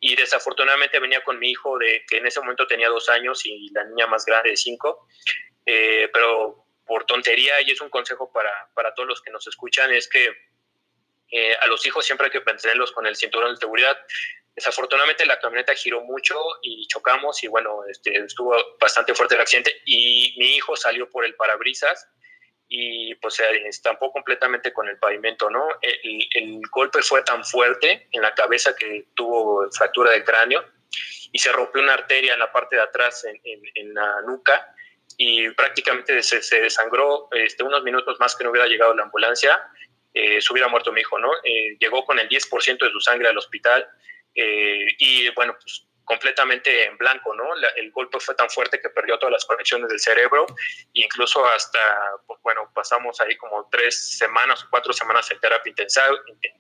Y 0.04 0.16
desafortunadamente 0.16 1.00
venía 1.00 1.24
con 1.24 1.40
mi 1.40 1.52
hijo, 1.52 1.78
de, 1.78 2.04
que 2.10 2.18
en 2.18 2.26
ese 2.26 2.40
momento 2.42 2.66
tenía 2.68 2.90
dos 2.90 3.08
años, 3.08 3.46
y 3.46 3.70
la 3.72 3.86
niña 3.86 4.08
más 4.08 4.26
grande 4.26 4.50
de 4.50 4.58
cinco. 4.58 5.08
Pero 5.66 6.66
por 6.86 7.06
tontería, 7.06 7.62
y 7.62 7.72
es 7.72 7.82
un 7.82 7.90
consejo 7.90 8.32
para, 8.32 8.70
para 8.74 8.94
todos 8.94 9.08
los 9.08 9.22
que 9.22 9.32
nos 9.32 9.48
escuchan, 9.48 9.94
es 9.94 10.08
que 10.08 10.36
eh, 11.32 11.56
a 11.62 11.68
los 11.68 11.86
hijos 11.86 12.06
siempre 12.06 12.26
hay 12.26 12.32
que 12.32 12.42
mantenerlos 12.42 12.92
con 12.92 13.08
el 13.08 13.16
cinturón 13.16 13.54
de 13.54 13.58
seguridad. 13.58 13.98
Desafortunadamente 14.54 15.26
la 15.26 15.40
camioneta 15.40 15.74
giró 15.74 16.02
mucho 16.02 16.38
y 16.62 16.86
chocamos 16.88 17.42
y 17.44 17.48
bueno, 17.48 17.86
este, 17.90 18.18
estuvo 18.18 18.54
bastante 18.80 19.16
fuerte 19.16 19.36
el 19.36 19.42
accidente 19.42 19.82
y 19.86 20.36
mi 20.38 20.58
hijo 20.58 20.76
salió 20.76 21.10
por 21.10 21.24
el 21.24 21.36
parabrisas 21.36 22.10
y 22.68 23.16
pues 23.16 23.36
se 23.36 23.68
estampó 23.68 24.12
completamente 24.12 24.74
con 24.74 24.90
el 24.90 24.98
pavimento, 24.98 25.50
¿no? 25.50 25.66
El, 25.82 26.62
golpe 26.70 27.02
fue 27.02 27.22
tan 27.24 27.44
fuerte 27.46 28.08
en 28.12 28.22
la 28.22 28.34
cabeza 28.34 28.76
que 28.76 29.08
tuvo 29.14 29.70
fractura 29.72 30.12
de 30.12 30.24
cráneo 30.24 30.66
y 31.32 31.40
se 31.40 31.52
rompió 31.52 31.82
una 31.82 31.94
arteria 31.94 32.34
en 32.34 32.40
la 32.40 32.52
parte 32.52 32.76
de 32.76 32.82
atrás 32.82 33.26
en, 33.26 33.40
en, 33.44 33.94
la 33.94 34.22
nuca 34.26 34.74
y 35.18 35.50
prácticamente 35.52 36.22
se, 36.24 36.42
se 36.42 36.62
desangró 36.62 37.28
este, 37.32 37.64
unos 37.64 37.84
minutos 37.84 38.20
más 38.20 38.36
que 38.36 38.44
no 38.44 38.52
hubiera 38.52 38.68
llegado 38.68 38.94
la 38.96 39.04
ambulancia 39.04 39.60
eh, 40.14 40.42
se 40.42 40.52
hubiera 40.52 40.68
muerto 40.68 40.92
mi 40.92 41.02
hijo, 41.02 41.18
¿no? 41.20 41.32
Eh, 41.44 41.78
llegó 41.80 42.04
con 42.06 42.20
el 42.20 42.28
10% 42.28 42.80
de 42.80 42.92
su 42.92 43.00
sangre 43.00 43.30
al 43.30 43.38
hospital 43.38 43.88
eh, 44.36 44.86
y, 44.98 45.30
bueno, 45.34 45.56
pues 45.62 45.88
completamente 46.04 46.86
en 46.86 46.98
blanco, 46.98 47.34
¿no? 47.34 47.46
el 47.78 47.92
golpe 47.92 48.20
fue 48.20 48.36
tan 48.36 48.50
fuerte 48.50 48.82
que 48.82 48.90
perdió 48.90 49.18
todas 49.18 49.32
las 49.32 49.46
conexiones 49.46 49.88
del 49.88 50.00
cerebro 50.00 50.46
e 50.94 51.06
incluso 51.06 51.46
hasta, 51.46 51.80
pues, 52.28 52.38
bueno, 52.42 52.70
pasamos 52.74 53.22
ahí 53.22 53.38
como 53.38 53.70
tres 53.72 54.18
semanas 54.18 54.66
cuatro 54.70 54.92
semanas 54.92 55.32
en 55.32 55.40
terapia 55.40 55.72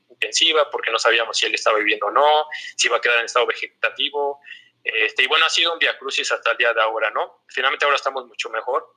intensiva 0.10 0.70
porque 0.72 0.92
no 0.92 1.00
sabíamos 1.00 1.38
si 1.38 1.48
él 1.48 1.56
estaba 1.56 1.80
viviendo 1.80 2.06
o 2.06 2.12
no, 2.12 2.46
si 2.78 2.88
iba 2.88 2.98
a 2.98 3.02
quedar 3.02 3.20
en 3.20 3.26
estado 3.26 3.46
vegetativo. 3.46 4.40
Este, 4.84 5.24
y 5.24 5.28
bueno, 5.28 5.46
ha 5.46 5.50
sido 5.50 5.74
un 5.74 5.80
crucis 6.00 6.32
hasta 6.32 6.52
el 6.52 6.58
día 6.58 6.74
de 6.74 6.82
ahora, 6.82 7.12
¿no? 7.12 7.44
Finalmente 7.48 7.86
ahora 7.86 7.98
estamos 7.98 8.26
mucho 8.26 8.50
mejor, 8.50 8.88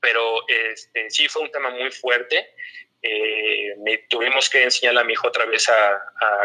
pero 0.00 0.46
este, 0.48 1.10
sí 1.10 1.28
fue 1.28 1.42
un 1.42 1.50
tema 1.50 1.70
muy 1.70 1.90
fuerte 1.90 2.54
eh, 3.04 3.74
me 3.78 3.98
tuvimos 4.08 4.48
que 4.48 4.62
enseñar 4.62 4.96
a 4.96 5.02
mi 5.02 5.14
hijo 5.14 5.26
otra 5.26 5.44
vez 5.44 5.68
a, 5.68 6.00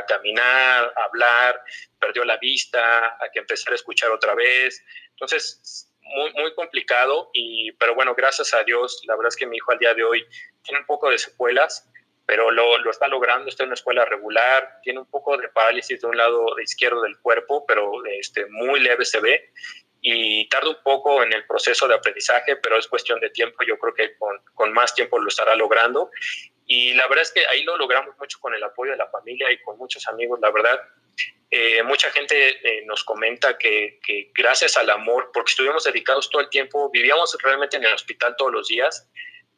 caminar, 0.08 0.91
a 0.95 1.04
hablar, 1.04 1.62
perdió 2.00 2.26
la 2.26 2.38
vista, 2.38 3.15
a 3.19 3.30
que 3.32 3.39
empezara 3.39 3.73
a 3.73 3.76
escuchar 3.76 4.10
otra 4.10 4.34
vez. 4.34 4.84
Entonces, 5.12 5.93
muy, 6.02 6.34
muy 6.34 6.56
complicado, 6.56 7.30
y, 7.34 7.71
pero 7.73 7.93
bueno, 7.93 8.15
gracias 8.15 8.54
a 8.56 8.63
Dios, 8.63 9.04
la 9.06 9.15
verdad 9.15 9.30
es 9.30 9.36
que 9.36 9.45
mi 9.45 9.58
hijo 9.58 9.71
al 9.71 9.78
día 9.78 9.93
de 9.93 10.04
hoy 10.04 10.26
tiene 10.63 10.80
un 10.80 10.86
poco 10.88 11.12
de 11.12 11.19
secuelas, 11.19 11.88
pero 12.27 12.51
lo, 12.51 12.77
lo 12.79 12.91
está 12.91 13.07
logrando, 13.07 13.47
está 13.47 13.63
en 13.63 13.69
una 13.69 13.75
escuela 13.75 14.03
regular, 14.05 14.79
tiene 14.83 14.99
un 14.99 15.09
poco 15.09 15.37
de 15.37 15.47
parálisis 15.47 16.01
de 16.01 16.07
un 16.07 16.17
lado 16.17 16.59
izquierdo 16.59 17.01
del 17.01 17.17
cuerpo, 17.19 17.65
pero 17.65 18.05
este, 18.05 18.45
muy 18.47 18.81
leve 18.81 19.05
se 19.05 19.21
ve, 19.21 19.49
y 20.01 20.47
tarda 20.49 20.69
un 20.69 20.83
poco 20.83 21.23
en 21.23 21.33
el 21.33 21.45
proceso 21.45 21.87
de 21.87 21.95
aprendizaje, 21.95 22.57
pero 22.57 22.77
es 22.77 22.87
cuestión 22.87 23.19
de 23.19 23.29
tiempo. 23.29 23.63
Yo 23.65 23.79
creo 23.79 23.93
que 23.93 24.15
con, 24.17 24.37
con, 24.53 24.71
más 24.71 24.93
tiempo 24.93 25.19
lo 25.19 25.27
estará 25.27 25.55
logrando. 25.55 26.11
Y 26.65 26.93
la 26.93 27.07
verdad 27.07 27.23
es 27.23 27.31
que 27.31 27.47
ahí 27.47 27.63
lo 27.63 27.77
logramos 27.77 28.15
mucho 28.19 28.39
con 28.39 28.53
el 28.53 28.63
apoyo 28.63 28.91
de 28.91 28.97
la 28.97 29.09
familia 29.09 29.51
y 29.51 29.61
con 29.61 29.77
muchos 29.77 30.07
amigos, 30.07 30.39
la 30.39 30.51
verdad. 30.51 30.81
Eh, 31.49 31.81
mucha 31.83 32.11
gente 32.11 32.35
eh, 32.49 32.85
nos 32.85 33.03
comenta 33.05 33.57
que, 33.57 33.99
que, 34.05 34.31
gracias 34.35 34.75
al 34.77 34.89
amor, 34.89 35.31
porque 35.33 35.51
estuvimos 35.51 35.85
dedicados 35.85 36.29
todo 36.29 36.41
el 36.41 36.49
tiempo, 36.49 36.89
vivíamos 36.91 37.35
realmente 37.41 37.77
en 37.77 37.85
el 37.85 37.93
hospital 37.93 38.35
todos 38.37 38.51
los 38.51 38.67
días, 38.67 39.09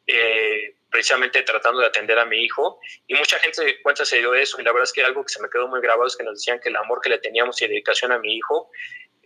eh, 0.06 0.76
precisamente 0.90 1.42
tratando 1.42 1.80
de 1.80 1.86
atender 1.86 2.18
a 2.18 2.24
mi 2.24 2.44
hijo, 2.44 2.80
y 3.06 3.14
mucha 3.14 3.38
gente 3.38 3.62
se 3.62 3.82
cuenta 3.82 4.04
se 4.04 4.18
dio 4.18 4.34
eso, 4.34 4.60
y 4.60 4.64
la 4.64 4.72
verdad 4.72 4.84
es 4.84 4.92
que 4.92 5.02
algo 5.02 5.24
que 5.24 5.32
se 5.32 5.40
me 5.40 5.48
quedó 5.48 5.68
muy 5.68 5.80
grabado 5.80 6.06
es 6.06 6.16
que 6.16 6.24
nos 6.24 6.34
decían 6.34 6.60
que 6.60 6.68
el 6.68 6.76
amor 6.76 7.00
que 7.00 7.10
le 7.10 7.18
teníamos 7.18 7.60
y 7.62 7.68
dedicación 7.68 8.12
a 8.12 8.18
mi 8.18 8.36
hijo 8.36 8.70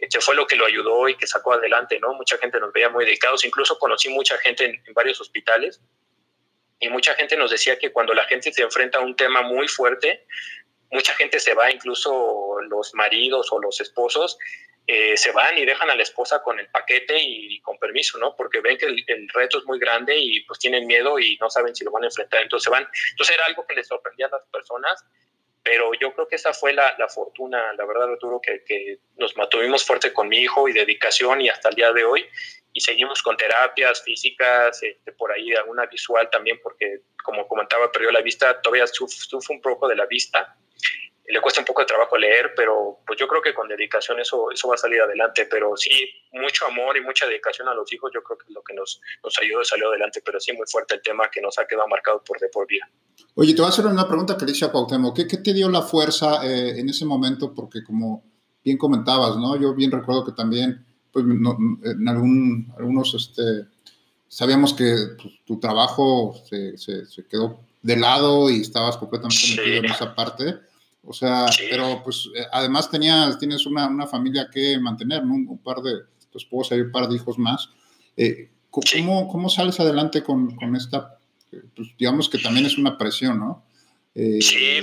que 0.08 0.20
fue 0.20 0.34
lo 0.34 0.46
que 0.46 0.56
lo 0.56 0.66
ayudó 0.66 1.08
y 1.08 1.16
que 1.16 1.26
sacó 1.26 1.52
adelante, 1.52 1.98
¿no? 2.00 2.14
Mucha 2.14 2.36
gente 2.38 2.60
nos 2.60 2.72
veía 2.72 2.88
muy 2.88 3.04
dedicados, 3.04 3.44
incluso 3.44 3.78
conocí 3.78 4.08
mucha 4.08 4.36
gente 4.38 4.64
en, 4.64 4.94
varios 4.94 5.20
hospitales 5.20 5.80
y 6.80 6.88
mucha 6.88 7.14
gente 7.14 7.36
nos 7.36 7.50
decía 7.50 7.78
que 7.78 7.92
cuando 7.92 8.14
la 8.14 8.24
gente 8.24 8.52
se 8.52 8.62
enfrenta 8.62 8.98
a 8.98 9.02
un 9.02 9.16
tema 9.16 9.42
muy 9.42 9.68
fuerte, 9.68 10.26
mucha 10.90 11.14
gente 11.14 11.40
se 11.40 11.54
va, 11.54 11.70
incluso 11.70 12.56
los 12.68 12.94
maridos 12.94 13.48
o 13.52 13.60
los 13.60 13.80
esposos, 13.80 14.38
eh, 14.86 15.16
se 15.16 15.32
van 15.32 15.56
y 15.56 15.64
dejan 15.64 15.90
a 15.90 15.94
la 15.94 16.02
esposa 16.02 16.42
con 16.42 16.58
el 16.60 16.68
paquete 16.68 17.16
y, 17.18 17.60
con 17.60 17.78
permiso, 17.78 18.18
¿no? 18.18 18.36
Porque 18.36 18.60
ven 18.60 18.76
que 18.76 18.86
el, 18.86 19.02
el, 19.06 19.28
reto 19.30 19.58
es 19.58 19.64
muy 19.64 19.78
grande 19.78 20.16
y 20.18 20.40
pues 20.44 20.58
tienen 20.58 20.86
miedo 20.86 21.18
y 21.18 21.36
no 21.40 21.48
saben 21.48 21.74
si 21.74 21.84
lo 21.84 21.90
van 21.90 22.04
a 22.04 22.06
enfrentar, 22.06 22.42
entonces 22.42 22.64
se 22.64 22.70
van. 22.70 22.86
Entonces 23.10 23.34
era 23.34 23.46
algo 23.46 23.66
que 23.66 23.74
les 23.74 23.86
sorprendía 23.86 24.26
a 24.26 24.30
las 24.30 24.46
personas 24.52 25.04
pero 25.64 25.92
yo 25.94 26.12
creo 26.12 26.28
que 26.28 26.36
esa 26.36 26.52
fue 26.52 26.74
la, 26.74 26.94
la 26.98 27.08
fortuna, 27.08 27.72
la 27.72 27.86
verdad, 27.86 28.12
Arturo, 28.12 28.38
que, 28.38 28.62
que, 28.64 28.98
nos 29.16 29.34
mantuvimos 29.34 29.82
fuerte 29.82 30.12
con 30.12 30.28
mi 30.28 30.36
hijo 30.36 30.68
y 30.68 30.74
dedicación 30.74 31.40
y 31.40 31.48
hasta 31.48 31.70
el 31.70 31.74
día 31.74 31.90
de 31.90 32.04
hoy. 32.04 32.26
Y 32.74 32.80
seguimos 32.82 33.22
con 33.22 33.36
terapias 33.38 34.02
físicas, 34.02 34.82
este, 34.82 35.12
por 35.12 35.32
ahí 35.32 35.54
alguna 35.54 35.86
visual 35.86 36.28
también, 36.30 36.60
porque 36.62 37.00
como 37.22 37.48
comentaba, 37.48 37.90
perdió 37.90 38.10
la 38.10 38.20
vista, 38.20 38.60
todavía 38.60 38.86
sufre 38.86 39.56
un 39.56 39.62
poco 39.62 39.88
de 39.88 39.96
la 39.96 40.04
vista. 40.04 40.54
Le 41.26 41.40
cuesta 41.40 41.60
un 41.60 41.66
poco 41.66 41.80
de 41.80 41.86
trabajo 41.86 42.18
leer, 42.18 42.52
pero 42.54 42.98
pues 43.06 43.18
yo 43.18 43.26
creo 43.26 43.40
que 43.40 43.54
con 43.54 43.66
dedicación 43.66 44.20
eso, 44.20 44.50
eso 44.50 44.68
va 44.68 44.74
a 44.74 44.78
salir 44.78 45.00
adelante, 45.00 45.46
pero 45.50 45.76
sí, 45.76 45.90
mucho 46.32 46.66
amor 46.66 46.96
y 46.96 47.00
mucha 47.00 47.26
dedicación 47.26 47.68
a 47.68 47.74
los 47.74 47.90
hijos, 47.92 48.10
yo 48.14 48.22
creo 48.22 48.36
que 48.36 48.44
es 48.48 48.54
lo 48.54 48.62
que 48.62 48.74
nos, 48.74 49.00
nos 49.22 49.38
ayudó 49.38 49.62
y 49.62 49.64
salió 49.64 49.88
adelante, 49.88 50.20
pero 50.24 50.38
sí 50.38 50.52
muy 50.52 50.66
fuerte 50.66 50.96
el 50.96 51.02
tema 51.02 51.30
que 51.30 51.40
nos 51.40 51.58
ha 51.58 51.66
quedado 51.66 51.88
marcado 51.88 52.22
por 52.22 52.38
de 52.38 52.48
por 52.48 52.66
vida. 52.66 52.88
Oye, 53.36 53.54
te 53.54 53.60
voy 53.60 53.66
a 53.66 53.70
hacer 53.70 53.86
una 53.86 54.06
pregunta 54.06 54.36
que 54.36 54.44
le 54.44 54.52
hice 54.52 54.66
a 54.66 54.70
Cuauhtémoc, 54.70 55.16
¿qué, 55.16 55.26
qué 55.26 55.38
te 55.38 55.54
dio 55.54 55.68
la 55.70 55.82
fuerza 55.82 56.46
eh, 56.46 56.78
en 56.78 56.88
ese 56.88 57.06
momento? 57.06 57.54
Porque 57.54 57.82
como 57.82 58.22
bien 58.62 58.76
comentabas, 58.76 59.36
¿no? 59.36 59.56
Yo 59.60 59.74
bien 59.74 59.90
recuerdo 59.90 60.24
que 60.24 60.32
también, 60.32 60.84
pues, 61.10 61.24
en 61.24 62.08
algún, 62.08 62.72
algunos, 62.78 63.14
este, 63.14 63.68
sabíamos 64.28 64.74
que 64.74 64.94
tu, 65.46 65.58
trabajo 65.58 66.34
se, 66.48 66.76
se, 66.76 67.06
se, 67.06 67.26
quedó 67.26 67.60
de 67.82 67.96
lado 67.96 68.50
y 68.50 68.60
estabas 68.60 68.96
completamente 68.96 69.56
metido 69.56 69.76
en 69.76 69.84
esa 69.86 70.14
parte. 70.14 70.60
O 71.06 71.12
sea, 71.12 71.46
pero 71.70 72.02
pues 72.02 72.30
eh, 72.34 72.46
además 72.52 72.90
tenías, 72.90 73.38
tienes 73.38 73.66
una, 73.66 73.86
una, 73.86 74.06
familia 74.06 74.48
que 74.52 74.78
mantener, 74.78 75.24
¿no? 75.24 75.34
Un, 75.34 75.62
par 75.62 75.78
de, 75.78 75.92
tu 76.30 76.38
esposa 76.38 76.74
y 76.76 76.80
un 76.80 76.90
par 76.90 77.08
de 77.08 77.16
hijos 77.16 77.38
más. 77.38 77.68
Eh, 78.16 78.50
¿cómo, 78.70 79.28
¿Cómo 79.28 79.50
sales 79.50 79.78
adelante 79.80 80.22
con, 80.22 80.56
con 80.56 80.74
esta, 80.74 81.18
eh, 81.52 81.60
pues 81.76 81.88
digamos 81.98 82.28
que 82.28 82.38
también 82.38 82.66
es 82.66 82.78
una 82.78 82.96
presión, 82.96 83.38
¿no? 83.38 83.66
sí, 84.14 84.80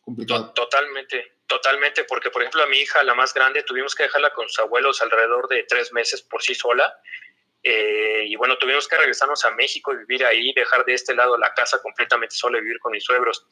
complicado. 0.00 0.52
totalmente, 0.52 1.38
totalmente, 1.46 2.04
porque 2.04 2.30
por 2.30 2.42
ejemplo 2.42 2.62
a 2.62 2.68
mi 2.68 2.78
hija, 2.78 3.02
la 3.02 3.14
más 3.14 3.34
grande, 3.34 3.64
tuvimos 3.64 3.94
que 3.94 4.04
dejarla 4.04 4.32
con 4.32 4.48
sus 4.48 4.60
abuelos 4.60 5.02
alrededor 5.02 5.48
de 5.48 5.64
tres 5.68 5.92
meses 5.92 6.22
por 6.22 6.42
sí 6.42 6.54
sola. 6.54 6.94
y 7.62 8.36
bueno, 8.36 8.56
tuvimos 8.56 8.86
que 8.86 8.96
regresarnos 8.96 9.44
a 9.44 9.50
México 9.50 9.92
y 9.92 9.96
vivir 9.98 10.24
ahí, 10.24 10.52
dejar 10.54 10.84
de 10.84 10.94
este 10.94 11.14
lado 11.14 11.36
la 11.36 11.52
casa 11.52 11.82
completamente 11.82 12.36
sola 12.36 12.58
y 12.58 12.62
vivir 12.62 12.78
con 12.78 12.92
mis 12.92 13.02
suegros. 13.02 13.44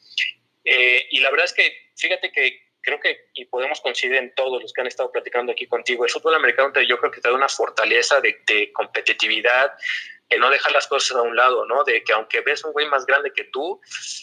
Eh, 0.63 1.07
y 1.11 1.19
la 1.19 1.29
verdad 1.29 1.45
es 1.45 1.53
que, 1.53 1.91
fíjate 1.95 2.31
que 2.31 2.63
creo 2.83 2.99
que, 2.99 3.29
y 3.33 3.45
podemos 3.45 3.81
coincidir 3.81 4.17
en 4.17 4.35
todos 4.35 4.61
los 4.61 4.73
que 4.73 4.81
han 4.81 4.87
estado 4.87 5.11
platicando 5.11 5.53
aquí 5.53 5.65
contigo, 5.65 6.03
el 6.03 6.11
fútbol 6.11 6.35
americano 6.35 6.71
yo 6.81 6.99
creo 6.99 7.11
que 7.11 7.21
te 7.21 7.29
da 7.29 7.33
una 7.33 7.49
fortaleza 7.49 8.21
de, 8.21 8.71
competitividad, 8.73 9.73
que 10.29 10.37
no 10.37 10.49
deja 10.49 10.69
las 10.71 10.87
cosas 10.87 11.17
a 11.17 11.21
un 11.21 11.35
lado, 11.35 11.65
¿no? 11.65 11.83
De 11.83 12.03
que 12.03 12.13
aunque 12.13 12.41
ves 12.41 12.63
un 12.63 12.73
güey 12.73 12.87
más 12.87 13.05
grande 13.05 13.31
que 13.31 13.45
tú, 13.45 13.79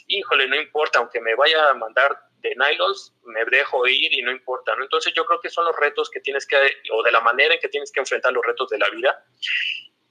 híjole, 0.06 0.46
no 0.48 0.56
importa, 0.56 0.98
aunque 0.98 1.20
me 1.20 1.34
vaya 1.34 1.70
a 1.70 1.74
mandar 1.74 2.18
de 2.38 2.54
nylons, 2.56 3.14
me 3.24 3.44
dejo 3.46 3.86
ir 3.86 4.12
y 4.12 4.22
no 4.22 4.30
importa, 4.30 4.74
¿no? 4.76 4.82
Entonces 4.82 5.12
yo 5.14 5.24
creo 5.24 5.40
que 5.40 5.50
son 5.50 5.64
los 5.64 5.76
retos 5.76 6.10
que 6.10 6.20
tienes 6.20 6.46
que, 6.46 6.56
o 6.92 7.02
de 7.02 7.12
la 7.12 7.20
manera 7.20 7.54
en 7.54 7.60
que 7.60 7.68
tienes 7.68 7.92
que 7.92 8.00
enfrentar 8.00 8.32
los 8.32 8.44
retos 8.44 8.68
de 8.70 8.78
la 8.78 8.88
vida. 8.90 9.24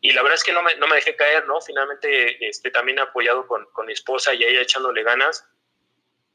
Y 0.02 0.12
la 0.14 0.22
verdad 0.22 0.36
es 0.36 0.44
que 0.44 0.54
no 0.54 0.62
me, 0.62 0.76
no 0.76 0.88
me 0.88 0.96
dejé 0.96 1.16
caer, 1.16 1.46
¿no? 1.48 1.60
Finalmente, 1.60 2.48
este, 2.48 2.72
también 2.72 3.00
apoyado 3.00 3.46
con, 3.48 3.66
con 3.74 3.86
mi 3.86 3.94
esposa 3.94 4.34
y 4.34 4.44
ella 4.44 4.62
echándole 4.62 5.04
ganas, 5.04 5.46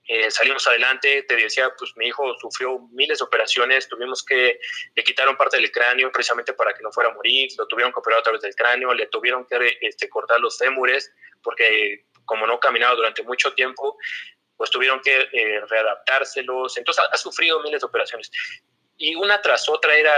eh, 0.06 0.30
salimos 0.30 0.66
adelante, 0.68 1.22
te 1.22 1.36
decía, 1.36 1.72
pues 1.78 1.96
mi 1.96 2.08
hijo 2.08 2.36
sufrió 2.38 2.78
miles 2.92 3.18
de 3.18 3.24
operaciones, 3.24 3.88
tuvimos 3.88 4.22
que, 4.22 4.60
le 4.94 5.02
quitaron 5.02 5.36
parte 5.36 5.56
del 5.56 5.72
cráneo 5.72 6.12
precisamente 6.12 6.52
para 6.52 6.74
que 6.74 6.82
no 6.82 6.92
fuera 6.92 7.10
a 7.10 7.14
morir, 7.14 7.50
lo 7.56 7.66
tuvieron 7.66 7.92
que 7.92 8.00
operar 8.00 8.20
a 8.20 8.22
través 8.22 8.42
del 8.42 8.54
cráneo, 8.54 8.92
le 8.92 9.06
tuvieron 9.06 9.46
que 9.46 9.78
este, 9.80 10.08
cortar 10.10 10.40
los 10.40 10.58
fémures, 10.58 11.10
porque 11.42 12.04
como 12.26 12.46
no 12.46 12.60
caminaba 12.60 12.94
durante 12.94 13.22
mucho 13.22 13.54
tiempo, 13.54 13.96
pues 14.56 14.70
tuvieron 14.70 15.00
que 15.00 15.28
eh, 15.32 15.60
readaptárselos, 15.68 16.76
entonces 16.76 17.04
ha, 17.10 17.16
sufrido 17.16 17.60
miles 17.60 17.80
de 17.80 17.86
operaciones. 17.86 18.30
Y 18.98 19.14
una 19.14 19.40
tras 19.40 19.68
otra 19.70 19.94
era, 19.96 20.12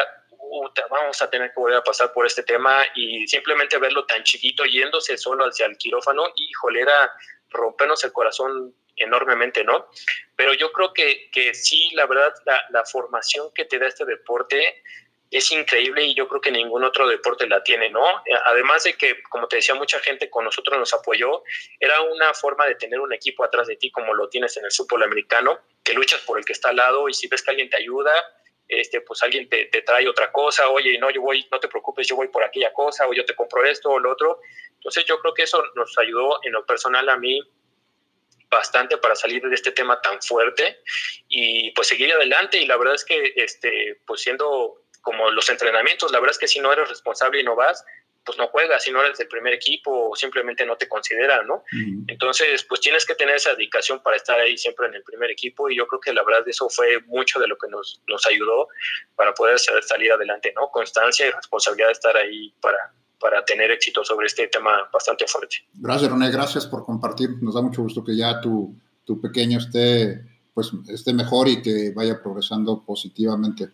vamos 0.90 1.22
a 1.22 1.30
tener 1.30 1.50
que 1.50 1.60
volver 1.60 1.78
a 1.78 1.84
pasar 1.84 2.12
por 2.12 2.26
este 2.26 2.42
tema 2.42 2.84
y 2.96 3.26
simplemente 3.28 3.78
verlo 3.78 4.04
tan 4.04 4.24
chiquito 4.24 4.64
yéndose 4.64 5.16
solo 5.16 5.44
hacia 5.44 5.66
el 5.66 5.76
quirófano, 5.78 6.24
híjole, 6.34 6.80
era 6.80 7.12
rompernos 7.50 8.02
el 8.02 8.12
corazón 8.12 8.74
enormemente, 8.96 9.64
¿no? 9.64 9.88
Pero 10.34 10.54
yo 10.54 10.72
creo 10.72 10.92
que, 10.92 11.30
que 11.30 11.54
sí, 11.54 11.90
la 11.94 12.06
verdad, 12.06 12.34
la, 12.44 12.84
formación 12.84 13.50
que 13.54 13.64
te 13.64 13.78
da 13.78 13.86
este 13.86 14.04
deporte 14.04 14.82
es 15.30 15.50
increíble 15.50 16.04
y 16.04 16.14
yo 16.14 16.28
creo 16.28 16.40
que 16.40 16.52
ningún 16.52 16.84
otro 16.84 17.08
deporte 17.08 17.46
la 17.48 17.62
tiene, 17.62 17.90
¿no? 17.90 18.04
Además 18.44 18.84
de 18.84 18.94
que, 18.94 19.22
como 19.24 19.48
te 19.48 19.56
decía, 19.56 19.74
mucha 19.74 19.98
gente 19.98 20.30
con 20.30 20.44
nosotros 20.44 20.78
nos 20.78 20.94
apoyó, 20.94 21.42
era 21.80 22.00
una 22.02 22.32
forma 22.32 22.66
de 22.66 22.76
tener 22.76 23.00
un 23.00 23.12
equipo 23.12 23.44
atrás 23.44 23.66
de 23.66 23.76
ti 23.76 23.90
como 23.90 24.14
lo 24.14 24.28
tienes 24.28 24.56
en 24.56 24.64
el 24.64 24.72
fútbol 24.72 25.02
americano, 25.02 25.58
que 25.82 25.94
luchas 25.94 26.20
por 26.20 26.38
el 26.38 26.44
que 26.44 26.52
está 26.52 26.70
al 26.70 26.76
lado 26.76 27.08
y 27.08 27.14
si 27.14 27.26
ves 27.26 27.42
que 27.42 27.50
alguien 27.50 27.68
te 27.68 27.76
ayuda, 27.76 28.12
este, 28.68 29.00
pues 29.00 29.22
alguien 29.22 29.48
te, 29.48 29.66
te, 29.66 29.82
trae 29.82 30.08
otra 30.08 30.32
cosa, 30.32 30.68
oye, 30.68 30.98
no, 30.98 31.10
yo 31.10 31.20
voy, 31.22 31.46
no 31.50 31.60
te 31.60 31.68
preocupes, 31.68 32.06
yo 32.06 32.16
voy 32.16 32.28
por 32.28 32.42
aquella 32.42 32.72
cosa, 32.72 33.06
o 33.06 33.12
yo 33.12 33.24
te 33.24 33.34
compro 33.34 33.64
esto 33.64 33.90
o 33.90 33.98
lo 33.98 34.12
otro. 34.12 34.40
Entonces 34.74 35.04
yo 35.04 35.18
creo 35.20 35.34
que 35.34 35.42
eso 35.42 35.62
nos 35.74 35.96
ayudó 35.98 36.38
en 36.42 36.52
lo 36.52 36.64
personal 36.64 37.08
a 37.08 37.16
mí 37.16 37.40
bastante 38.50 38.96
para 38.98 39.14
salir 39.14 39.42
de 39.42 39.54
este 39.54 39.72
tema 39.72 40.00
tan 40.00 40.20
fuerte 40.22 40.80
y 41.28 41.72
pues 41.72 41.88
seguir 41.88 42.12
adelante 42.12 42.58
y 42.58 42.66
la 42.66 42.76
verdad 42.76 42.94
es 42.94 43.04
que 43.04 43.32
este 43.36 44.00
pues 44.06 44.22
siendo 44.22 44.82
como 45.00 45.30
los 45.30 45.48
entrenamientos 45.48 46.12
la 46.12 46.20
verdad 46.20 46.32
es 46.32 46.38
que 46.38 46.48
si 46.48 46.60
no 46.60 46.72
eres 46.72 46.88
responsable 46.88 47.40
y 47.40 47.44
no 47.44 47.56
vas 47.56 47.84
pues 48.26 48.36
no 48.36 48.48
juegas 48.48 48.82
si 48.82 48.90
no 48.90 49.02
eres 49.02 49.16
del 49.18 49.28
primer 49.28 49.54
equipo 49.54 50.10
o 50.10 50.16
simplemente 50.16 50.66
no 50.66 50.76
te 50.76 50.88
consideran, 50.88 51.46
¿no? 51.46 51.62
Entonces, 52.08 52.64
pues 52.64 52.80
tienes 52.80 53.06
que 53.06 53.14
tener 53.14 53.36
esa 53.36 53.54
dedicación 53.54 54.02
para 54.02 54.16
estar 54.16 54.38
ahí 54.40 54.58
siempre 54.58 54.88
en 54.88 54.94
el 54.94 55.04
primer 55.04 55.30
equipo 55.30 55.70
y 55.70 55.76
yo 55.76 55.86
creo 55.86 56.00
que 56.00 56.12
la 56.12 56.24
verdad 56.24 56.46
eso 56.48 56.68
fue 56.68 57.00
mucho 57.06 57.38
de 57.38 57.46
lo 57.46 57.56
que 57.56 57.68
nos, 57.68 58.02
nos 58.08 58.26
ayudó 58.26 58.66
para 59.14 59.32
poder 59.32 59.60
salir 59.60 60.10
adelante, 60.10 60.52
¿no? 60.56 60.68
Constancia 60.72 61.24
y 61.24 61.30
responsabilidad 61.30 61.86
de 61.86 61.92
estar 61.92 62.16
ahí 62.16 62.52
para, 62.60 62.92
para 63.18 63.44
tener 63.44 63.70
éxito 63.70 64.04
sobre 64.04 64.26
este 64.26 64.48
tema 64.48 64.70
bastante 64.92 65.26
fuerte. 65.26 65.56
Gracias, 65.74 66.10
René, 66.10 66.30
gracias 66.30 66.66
por 66.66 66.84
compartir. 66.84 67.30
Nos 67.42 67.54
da 67.54 67.62
mucho 67.62 67.82
gusto 67.82 68.04
que 68.04 68.16
ya 68.16 68.40
tu, 68.40 68.74
tu 69.04 69.20
pequeño 69.20 69.58
esté, 69.58 70.24
pues, 70.52 70.70
esté 70.88 71.12
mejor 71.12 71.48
y 71.48 71.62
que 71.62 71.92
vaya 71.94 72.20
progresando 72.22 72.84
positivamente. 72.84 73.70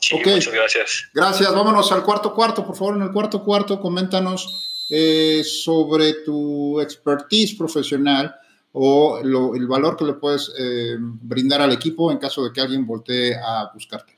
Sí, 0.00 0.16
muchas 0.16 0.52
gracias. 0.52 1.08
Gracias, 1.14 1.54
vámonos 1.54 1.90
al 1.92 2.02
cuarto 2.02 2.34
cuarto, 2.34 2.66
por 2.66 2.76
favor, 2.76 2.96
en 2.96 3.02
el 3.02 3.12
cuarto 3.12 3.42
cuarto, 3.42 3.80
coméntanos 3.80 4.86
eh, 4.90 5.42
sobre 5.44 6.22
tu 6.24 6.80
expertise 6.80 7.54
profesional 7.56 8.34
o 8.72 9.18
el 9.18 9.66
valor 9.66 9.96
que 9.96 10.04
le 10.04 10.12
puedes 10.12 10.52
eh, 10.58 10.96
brindar 10.98 11.62
al 11.62 11.72
equipo 11.72 12.12
en 12.12 12.18
caso 12.18 12.44
de 12.44 12.52
que 12.52 12.60
alguien 12.60 12.86
voltee 12.86 13.34
a 13.34 13.70
buscarte. 13.72 14.15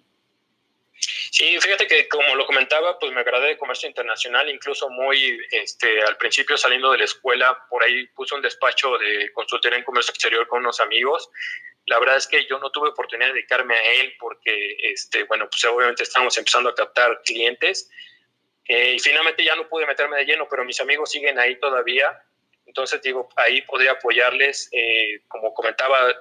Sí, 1.31 1.59
fíjate 1.61 1.87
que 1.87 2.09
como 2.09 2.35
lo 2.35 2.47
comentaba, 2.47 2.99
pues 2.99 3.13
me 3.13 3.21
agradé 3.21 3.49
de 3.49 3.59
comercio 3.59 3.89
internacional, 3.89 4.49
incluso 4.49 4.89
muy, 4.89 5.39
este, 5.51 6.03
al 6.03 6.17
principio 6.17 6.57
saliendo 6.57 6.93
de 6.93 6.99
la 6.99 7.05
escuela, 7.05 7.67
por 7.69 7.83
ahí 7.85 8.07
puse 8.09 8.35
un 8.35 8.43
despacho 8.43 8.97
de 8.99 9.31
consultoría 9.33 9.79
en 9.79 9.85
comercio 9.85 10.13
exterior 10.13 10.47
con 10.49 10.61
unos 10.61 10.81
amigos. 10.81 11.31
La 11.87 11.99
verdad 11.99 12.17
es 12.17 12.27
que 12.27 12.47
yo 12.47 12.59
no 12.59 12.71
tuve 12.71 12.91
oportunidad 12.91 13.29
de 13.29 13.35
dedicarme 13.35 13.75
a 13.75 13.93
él 13.95 14.15
porque, 14.19 14.77
este, 14.81 15.25
bueno, 15.25 15.49
pues 15.51 15.65
obviamente 15.65 16.03
estamos 16.03 16.37
empezando 16.37 16.71
a 16.71 16.75
captar 16.75 17.23
clientes. 17.25 17.91
Eh, 18.67 18.95
y 18.95 18.99
finalmente 18.99 19.43
ya 19.43 19.57
no 19.57 19.69
pude 19.69 19.87
meterme 19.87 20.19
de 20.19 20.27
lleno, 20.27 20.47
pero 20.49 20.65
mis 20.65 20.81
amigos 20.81 21.11
siguen 21.11 21.39
ahí 21.39 21.59
todavía. 21.59 22.23
Entonces, 22.67 23.01
digo, 23.01 23.31
ahí 23.37 23.63
podría 23.63 23.93
apoyarles. 23.93 24.69
Eh, 24.73 25.23
como 25.27 25.55
comentaba, 25.55 26.15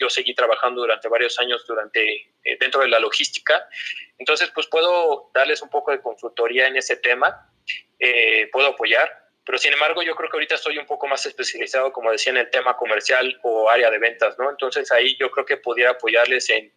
yo 0.00 0.10
seguí 0.10 0.34
trabajando 0.34 0.80
durante 0.80 1.08
varios 1.08 1.38
años 1.38 1.64
durante, 1.64 2.32
eh, 2.42 2.56
dentro 2.58 2.80
de 2.80 2.88
la 2.88 2.98
logística. 2.98 3.68
Entonces, 4.22 4.52
pues 4.54 4.68
puedo 4.68 5.32
darles 5.34 5.62
un 5.62 5.68
poco 5.68 5.90
de 5.90 6.00
consultoría 6.00 6.68
en 6.68 6.76
ese 6.76 6.96
tema, 6.96 7.50
eh, 7.98 8.48
puedo 8.52 8.68
apoyar, 8.68 9.10
pero 9.44 9.58
sin 9.58 9.72
embargo 9.72 10.00
yo 10.04 10.14
creo 10.14 10.30
que 10.30 10.36
ahorita 10.36 10.54
estoy 10.54 10.78
un 10.78 10.86
poco 10.86 11.08
más 11.08 11.26
especializado, 11.26 11.92
como 11.92 12.12
decía, 12.12 12.30
en 12.30 12.36
el 12.36 12.48
tema 12.48 12.76
comercial 12.76 13.36
o 13.42 13.68
área 13.68 13.90
de 13.90 13.98
ventas, 13.98 14.38
¿no? 14.38 14.48
Entonces 14.48 14.92
ahí 14.92 15.16
yo 15.18 15.28
creo 15.32 15.44
que 15.44 15.56
pudiera 15.56 15.90
apoyarles 15.90 16.48
en, 16.50 16.72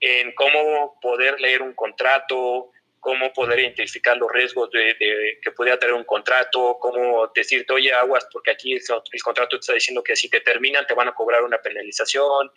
en 0.00 0.34
cómo 0.34 1.00
poder 1.00 1.40
leer 1.40 1.62
un 1.62 1.72
contrato, 1.72 2.72
cómo 3.06 3.32
poder 3.32 3.60
identificar 3.60 4.16
los 4.16 4.32
riesgos 4.32 4.68
de, 4.72 4.96
que 5.40 5.52
pudiera 5.52 5.78
tener 5.78 5.94
un 5.94 6.02
contrato, 6.02 6.76
cómo 6.80 7.30
decirte, 7.32 7.72
oye, 7.72 7.92
aguas, 7.92 8.26
porque 8.32 8.50
aquí 8.50 8.72
el, 8.72 8.82
contrato 9.22 9.50
te 9.50 9.60
está 9.60 9.74
diciendo 9.74 10.02
que 10.02 10.16
si 10.16 10.28
te 10.28 10.40
terminan 10.40 10.84
te 10.88 10.94
van 10.94 11.06
a 11.06 11.14
cobrar 11.14 11.44
una 11.44 11.58
penalización, 11.58 12.50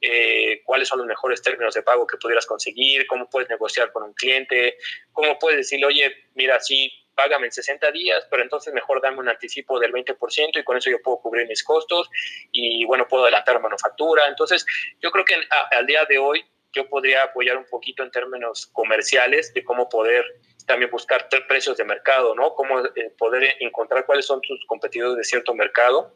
eh, 0.00 0.62
cuáles 0.62 0.86
son 0.86 0.98
los 0.98 1.08
mejores 1.08 1.42
términos 1.42 1.74
de 1.74 1.82
pago 1.82 2.06
que 2.06 2.18
pudieras 2.18 2.46
conseguir, 2.46 3.04
cómo 3.08 3.28
puedes 3.28 3.48
negociar 3.48 3.90
con 3.90 4.04
un 4.04 4.14
cliente, 4.14 4.78
cómo 5.10 5.40
puedes 5.40 5.56
decirle, 5.56 5.86
oye, 5.86 6.14
mira, 6.34 6.60
sí, 6.60 6.88
págame 7.16 7.46
en 7.46 7.52
60 7.52 7.90
días, 7.90 8.28
pero 8.30 8.44
entonces 8.44 8.72
mejor 8.72 9.02
dame 9.02 9.18
un 9.18 9.28
anticipo 9.28 9.80
del 9.80 9.90
20% 9.90 10.60
y 10.60 10.62
con 10.62 10.76
eso 10.76 10.88
yo 10.88 11.02
puedo 11.02 11.16
cubrir 11.16 11.48
mis 11.48 11.64
costos 11.64 12.08
y 12.52 12.84
bueno, 12.84 13.08
puedo 13.08 13.24
adelantar 13.24 13.60
manufactura. 13.60 14.28
Entonces, 14.28 14.64
yo 15.00 15.10
creo 15.10 15.24
que 15.24 15.34
al 15.72 15.84
día 15.84 16.04
de 16.04 16.18
hoy 16.18 16.44
yo 16.76 16.88
podría 16.88 17.24
apoyar 17.24 17.56
un 17.56 17.64
poquito 17.64 18.02
en 18.02 18.10
términos 18.10 18.66
comerciales 18.72 19.52
de 19.54 19.64
cómo 19.64 19.88
poder 19.88 20.24
también 20.66 20.90
buscar 20.90 21.28
precios 21.48 21.76
de 21.76 21.84
mercado, 21.84 22.34
¿no? 22.34 22.54
Cómo 22.54 22.80
eh, 22.80 23.14
poder 23.18 23.56
encontrar 23.60 24.04
cuáles 24.04 24.26
son 24.26 24.40
tus 24.42 24.64
competidores 24.66 25.16
de 25.16 25.24
cierto 25.24 25.54
mercado. 25.54 26.12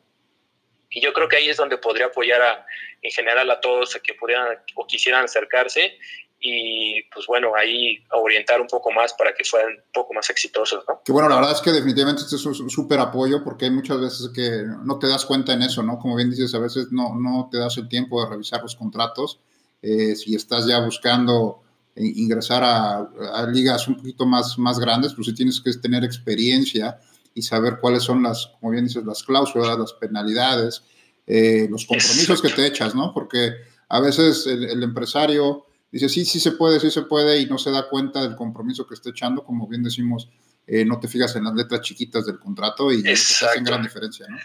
Y 0.91 1.01
yo 1.01 1.13
creo 1.13 1.29
que 1.29 1.37
ahí 1.37 1.49
es 1.49 1.57
donde 1.57 1.79
podría 1.79 2.07
apoyar 2.07 2.43
a, 2.43 2.67
en 3.01 3.11
general 3.11 3.51
a 3.51 3.61
todos 3.61 3.97
que 4.03 4.15
pudieran 4.15 4.59
o 4.75 4.87
quisieran 4.87 5.25
acercarse 5.25 5.99
y 6.43 7.03
pues 7.13 7.27
bueno, 7.27 7.55
ahí 7.55 8.03
orientar 8.13 8.61
un 8.61 8.67
poco 8.67 8.91
más 8.91 9.13
para 9.13 9.35
que 9.35 9.45
fueran 9.45 9.75
un 9.75 9.93
poco 9.93 10.15
más 10.15 10.29
exitosos, 10.31 10.85
¿no? 10.89 11.03
Que 11.05 11.13
bueno, 11.13 11.29
la 11.29 11.37
verdad 11.37 11.53
es 11.53 11.61
que 11.61 11.71
definitivamente 11.71 12.23
este 12.23 12.37
es 12.37 12.45
un 12.47 12.71
súper 12.71 12.99
apoyo 12.99 13.45
porque 13.45 13.67
hay 13.67 13.71
muchas 13.71 14.01
veces 14.01 14.31
que 14.35 14.65
no 14.83 14.99
te 14.99 15.07
das 15.07 15.27
cuenta 15.27 15.53
en 15.53 15.63
eso, 15.63 15.83
¿no? 15.83 15.99
Como 15.99 16.17
bien 16.17 16.31
dices, 16.31 16.55
a 16.55 16.59
veces 16.59 16.89
no, 16.91 17.15
no 17.15 17.49
te 17.53 17.59
das 17.59 17.77
el 17.77 17.89
tiempo 17.89 18.25
de 18.25 18.31
revisar 18.31 18.63
los 18.63 18.75
contratos. 18.75 19.39
Eh, 19.83 20.15
si 20.17 20.35
estás 20.35 20.67
ya 20.67 20.81
buscando 20.81 21.63
ingresar 21.97 22.63
a, 22.65 23.47
ligas 23.53 23.87
un 23.89 23.97
poquito 23.97 24.25
más, 24.25 24.59
más 24.59 24.79
grandes, 24.79 25.13
pues 25.13 25.27
sí 25.27 25.35
tienes 25.35 25.61
que 25.61 25.73
tener 25.75 26.05
experiencia 26.05 26.99
y 27.35 27.43
saber 27.43 27.79
cuáles 27.81 28.03
son 28.05 28.23
las, 28.23 28.53
como 28.59 28.73
bien 28.73 28.87
dices, 28.87 29.05
las 29.05 29.23
cláusulas, 29.23 29.79
las 29.79 29.93
penalidades, 29.95 30.83
eh, 31.27 31.67
los 31.71 31.85
compromisos 31.87 32.41
que 32.41 32.49
te 32.49 32.67
echas, 32.67 32.95
¿no? 32.95 33.13
Porque 33.13 33.53
a 33.89 34.01
veces 34.01 34.47
el 34.47 34.83
empresario 34.83 35.67
dice, 35.91 36.09
sí, 36.09 36.25
sí 36.25 36.41
se 36.41 36.53
puede, 36.53 36.81
sí 36.81 36.91
se 36.91 37.03
puede, 37.03 37.41
y 37.41 37.47
no 37.47 37.59
se 37.59 37.71
da 37.71 37.89
cuenta 37.89 38.23
del 38.23 38.37
compromiso 38.37 38.87
que 38.87 38.95
está 38.95 39.11
echando, 39.11 39.45
como 39.45 39.67
bien 39.67 39.83
decimos, 39.83 40.29
eh, 40.67 40.85
no 40.85 41.01
te 41.01 41.09
fijas 41.09 41.35
en 41.37 41.45
las 41.45 41.55
letras 41.55 41.81
chiquitas 41.81 42.27
del 42.27 42.39
contrato 42.39 42.93
y 42.93 43.03
eso 43.09 43.47
hace 43.47 43.61
gran 43.61 43.83
diferencia, 43.83 44.27
¿no? 44.29 44.39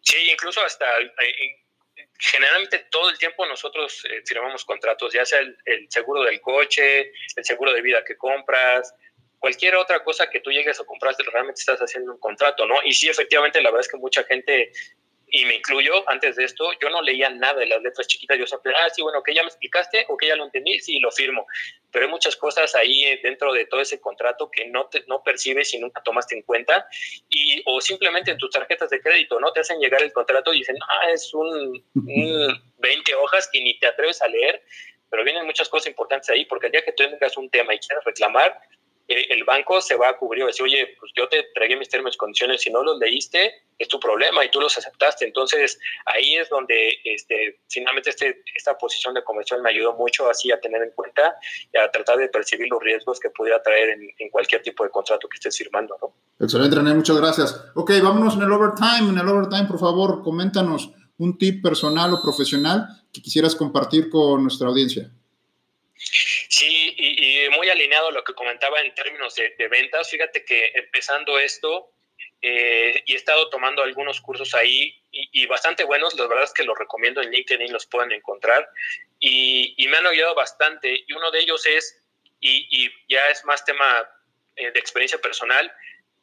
Sí, 0.00 0.16
incluso 0.32 0.60
hasta 0.64 0.84
eh, 0.84 1.65
generalmente 2.18 2.86
todo 2.90 3.10
el 3.10 3.18
tiempo 3.18 3.46
nosotros 3.46 4.04
eh, 4.04 4.22
firmamos 4.24 4.64
contratos, 4.64 5.12
ya 5.12 5.24
sea 5.24 5.40
el, 5.40 5.56
seguro 5.90 6.22
del 6.22 6.40
coche, 6.40 7.12
el 7.36 7.44
seguro 7.44 7.72
de 7.72 7.82
vida 7.82 8.04
que 8.04 8.16
compras, 8.16 8.94
cualquier 9.38 9.76
otra 9.76 10.02
cosa 10.02 10.28
que 10.30 10.40
tú 10.40 10.50
llegues 10.50 10.80
a 10.80 10.84
comprar, 10.84 11.14
realmente 11.32 11.60
estás 11.60 11.80
haciendo 11.80 12.12
un 12.12 12.18
contrato, 12.18 12.66
¿no? 12.66 12.76
Y 12.84 12.92
sí, 12.92 13.08
efectivamente, 13.08 13.60
la 13.60 13.70
verdad 13.70 13.86
es 13.86 13.90
que 13.90 13.98
mucha 13.98 14.24
gente 14.24 14.72
y 15.36 15.44
me 15.44 15.56
incluyo, 15.56 16.08
antes 16.08 16.36
de 16.36 16.44
esto, 16.44 16.70
yo 16.80 16.88
no 16.88 17.02
leía 17.02 17.28
nada 17.28 17.60
de 17.60 17.66
las 17.66 17.82
letras 17.82 18.06
chiquitas, 18.06 18.38
yo 18.38 18.46
siempre, 18.46 18.72
ah, 18.74 18.88
sí, 18.88 19.02
bueno, 19.02 19.22
que 19.22 19.34
ya 19.34 19.42
me 19.42 19.48
explicaste, 19.48 20.06
o 20.08 20.16
que 20.16 20.28
ya 20.28 20.36
lo 20.36 20.44
entendí, 20.44 20.78
sí, 20.78 20.98
lo 20.98 21.10
firmo. 21.10 21.46
Pero 21.90 22.06
hay 22.06 22.10
muchas 22.10 22.36
cosas 22.36 22.74
ahí 22.74 23.04
eh, 23.04 23.20
dentro 23.22 23.52
de 23.52 23.66
todo 23.66 23.82
ese 23.82 24.00
contrato 24.00 24.50
que 24.50 24.66
no, 24.66 24.86
te, 24.86 25.04
no 25.08 25.22
percibes 25.22 25.74
y 25.74 25.78
nunca 25.78 26.02
tomaste 26.02 26.36
en 26.36 26.42
cuenta, 26.42 26.88
y, 27.28 27.62
o 27.66 27.82
simplemente 27.82 28.30
en 28.30 28.38
tus 28.38 28.50
tarjetas 28.50 28.88
de 28.88 29.02
crédito, 29.02 29.38
¿no? 29.38 29.52
Te 29.52 29.60
hacen 29.60 29.78
llegar 29.78 30.02
el 30.02 30.12
contrato 30.12 30.54
y 30.54 30.58
dicen, 30.60 30.76
ah, 30.88 31.10
es 31.10 31.34
un, 31.34 31.84
un 31.94 32.62
20 32.78 33.14
hojas 33.16 33.46
que 33.52 33.60
ni 33.60 33.78
te 33.78 33.88
atreves 33.88 34.22
a 34.22 34.28
leer, 34.28 34.62
pero 35.10 35.22
vienen 35.22 35.44
muchas 35.44 35.68
cosas 35.68 35.88
importantes 35.88 36.30
ahí, 36.30 36.46
porque 36.46 36.66
el 36.66 36.72
día 36.72 36.82
que 36.82 36.92
tú 36.92 37.04
tengas 37.04 37.36
un 37.36 37.50
tema 37.50 37.74
y 37.74 37.78
quieras 37.78 38.04
reclamar, 38.04 38.58
el 39.08 39.44
banco 39.44 39.80
se 39.80 39.94
va 39.94 40.08
a 40.08 40.16
cubrir 40.16 40.44
o 40.44 40.46
decir, 40.46 40.64
oye, 40.64 40.96
pues 40.98 41.12
yo 41.16 41.28
te 41.28 41.44
tragué 41.54 41.76
mis 41.76 41.88
términos 41.88 42.14
y 42.16 42.18
condiciones, 42.18 42.60
si 42.60 42.70
no 42.70 42.82
los 42.82 42.98
leíste, 42.98 43.54
es 43.78 43.88
tu 43.88 44.00
problema 44.00 44.44
y 44.44 44.50
tú 44.50 44.60
los 44.60 44.76
aceptaste. 44.76 45.24
Entonces, 45.24 45.78
ahí 46.06 46.36
es 46.36 46.48
donde 46.48 46.98
este, 47.04 47.60
finalmente 47.68 48.10
este, 48.10 48.42
esta 48.54 48.76
posición 48.76 49.14
de 49.14 49.22
conversión 49.22 49.62
me 49.62 49.70
ayudó 49.70 49.94
mucho 49.94 50.28
así 50.28 50.50
a 50.50 50.60
tener 50.60 50.82
en 50.82 50.90
cuenta 50.90 51.36
y 51.72 51.78
a 51.78 51.90
tratar 51.90 52.18
de 52.18 52.28
percibir 52.28 52.68
los 52.68 52.82
riesgos 52.82 53.20
que 53.20 53.30
pudiera 53.30 53.62
traer 53.62 53.90
en, 53.90 54.30
cualquier 54.30 54.62
tipo 54.62 54.84
de 54.84 54.90
contrato 54.90 55.28
que 55.28 55.36
estés 55.36 55.56
firmando. 55.56 55.96
¿no? 56.00 56.12
Excelente, 56.44 56.76
René, 56.76 56.94
muchas 56.94 57.16
gracias. 57.16 57.64
Ok, 57.74 57.92
vámonos 58.02 58.34
en 58.34 58.42
el 58.42 58.52
overtime. 58.52 59.10
En 59.10 59.18
el 59.18 59.28
overtime, 59.28 59.66
por 59.66 59.78
favor, 59.78 60.22
coméntanos 60.22 60.90
un 61.18 61.38
tip 61.38 61.62
personal 61.62 62.12
o 62.12 62.20
profesional 62.20 62.86
que 63.12 63.22
quisieras 63.22 63.54
compartir 63.54 64.10
con 64.10 64.42
nuestra 64.42 64.68
audiencia. 64.68 65.10
Sí, 66.48 66.94
y, 66.96 67.48
muy 67.50 67.68
alineado 67.68 68.08
a 68.08 68.12
lo 68.12 68.24
que 68.24 68.34
comentaba 68.34 68.80
en 68.80 68.94
términos 68.94 69.34
de, 69.34 69.68
ventas. 69.68 70.10
Fíjate 70.10 70.44
que 70.44 70.72
empezando 70.74 71.38
esto, 71.38 71.92
eh, 72.42 73.02
y 73.06 73.14
he 73.14 73.16
estado 73.16 73.48
tomando 73.50 73.82
algunos 73.82 74.20
cursos 74.20 74.54
ahí 74.54 74.94
y, 75.10 75.46
bastante 75.46 75.84
buenos, 75.84 76.14
la 76.14 76.26
verdad 76.26 76.44
es 76.44 76.52
que 76.52 76.64
los 76.64 76.78
recomiendo 76.78 77.22
en 77.22 77.30
LinkedIn, 77.30 77.72
los 77.72 77.86
pueden 77.86 78.12
encontrar, 78.12 78.68
y, 79.18 79.86
me 79.88 79.96
han 79.96 80.06
ayudado 80.06 80.34
bastante. 80.34 81.04
Y 81.06 81.12
uno 81.12 81.30
de 81.30 81.40
ellos 81.40 81.66
es, 81.66 82.02
y, 82.40 82.90
ya 83.08 83.26
es 83.28 83.44
más 83.44 83.64
tema 83.64 84.08
eh, 84.56 84.70
de 84.70 84.78
experiencia 84.78 85.18
personal, 85.18 85.72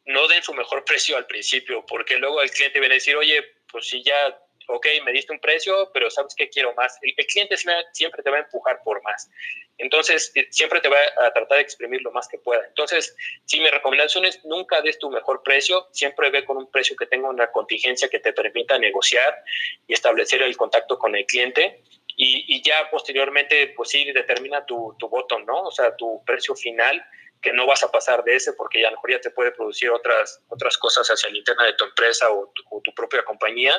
no 0.05 0.27
den 0.27 0.43
su 0.43 0.53
mejor 0.53 0.86
precio 0.86 1.17
al 1.17 1.27
principio, 1.27 1.86
porque 1.86 2.17
luego 2.17 2.41
el 2.41 2.51
cliente 2.51 2.79
viene 2.79 2.95
a 2.95 2.97
decir, 2.97 3.15
oye, 3.15 3.43
pues 3.71 3.88
si 3.88 4.03
ya 4.03 4.38
ok, 4.67 4.88
me 5.05 5.12
diste 5.12 5.33
un 5.33 5.39
precio, 5.39 5.91
pero 5.93 6.09
sabes 6.09 6.36
que 6.36 6.49
quiero 6.49 6.73
más. 6.75 6.97
El, 7.01 7.25
cliente 7.25 7.55
siempre 7.57 8.23
te 8.23 8.29
va 8.29 8.38
a 8.38 8.41
empujar 8.41 8.81
por 8.83 9.01
más. 9.03 9.29
Entonces, 9.77 10.31
eh, 10.36 10.47
siempre 10.51 10.79
te 10.81 10.89
va 10.89 10.97
a 11.21 11.31
tratar 11.33 11.57
de 11.57 11.63
exprimir 11.63 12.01
lo 12.01 12.12
más 12.12 12.27
que 12.27 12.38
pueda. 12.38 12.63
Entonces, 12.67 13.15
si 13.45 13.59
mi 13.59 13.69
recomendación 13.69 14.25
es 14.25 14.43
nunca 14.45 14.81
des 14.81 14.99
tu 14.99 15.09
mejor 15.09 15.41
precio, 15.43 15.88
siempre 15.91 16.29
ve 16.29 16.45
con 16.45 16.57
un 16.57 16.69
precio 16.69 16.95
que 16.95 17.05
tenga 17.05 17.29
una 17.29 17.51
contingencia 17.51 18.09
que 18.09 18.19
te 18.19 18.33
permita 18.33 18.77
negociar 18.77 19.43
y 19.88 19.93
establecer 19.93 20.41
el 20.41 20.55
contacto 20.55 20.97
con 20.97 21.15
el 21.15 21.25
cliente. 21.25 21.81
Y, 22.15 22.62
ya 22.62 22.89
posteriormente, 22.91 23.73
pues 23.75 23.89
sí, 23.89 24.12
determina 24.12 24.63
tu, 24.65 24.95
tu 24.99 25.09
bottom, 25.09 25.45
¿no? 25.45 25.63
O 25.63 25.71
sea, 25.71 25.95
tu 25.95 26.23
precio 26.23 26.55
final 26.55 27.03
que 27.43 27.51
no 27.51 27.67
vas 27.67 27.84
a 27.84 27.91
pasar 27.91 28.23
de 28.23 28.38
ese 28.38 28.53
porque 28.53 28.82
ya 28.82 28.88
a 28.88 28.91
lo 28.91 28.97
mejor 28.97 29.12
ya 29.12 29.19
te 29.19 29.29
puede 29.29 29.51
producir 29.51 29.89
otras, 29.89 30.41
otras 30.47 30.77
cosas 30.77 31.06
hacia 31.08 31.29
la 31.29 31.38
interna 31.38 31.65
de 31.65 31.73
tu 31.73 31.84
empresa 31.84 32.32
o 32.32 32.51
tu, 32.84 32.93
propia 32.95 33.23
compañía. 33.23 33.75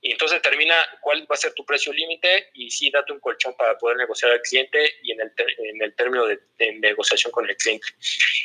Y 0.00 0.12
entonces 0.12 0.42
determina 0.42 0.74
cuál 1.00 1.22
va 1.22 1.34
a 1.34 1.36
ser 1.36 1.54
tu 1.54 1.64
precio 1.64 1.92
límite 1.92 2.50
y 2.54 2.70
sí, 2.70 2.90
date 2.90 3.12
un 3.12 3.20
colchón 3.20 3.56
para 3.56 3.78
poder 3.78 3.96
negociar 3.98 4.32
al 4.32 4.40
cliente 4.40 4.96
y 5.02 5.12
en 5.12 5.20
el, 5.20 5.32
en 5.58 5.82
el 5.82 5.94
término 5.94 6.26
de, 6.26 6.40
negociación 6.80 7.30
con 7.30 7.48
el 7.48 7.56
cliente. 7.56 7.86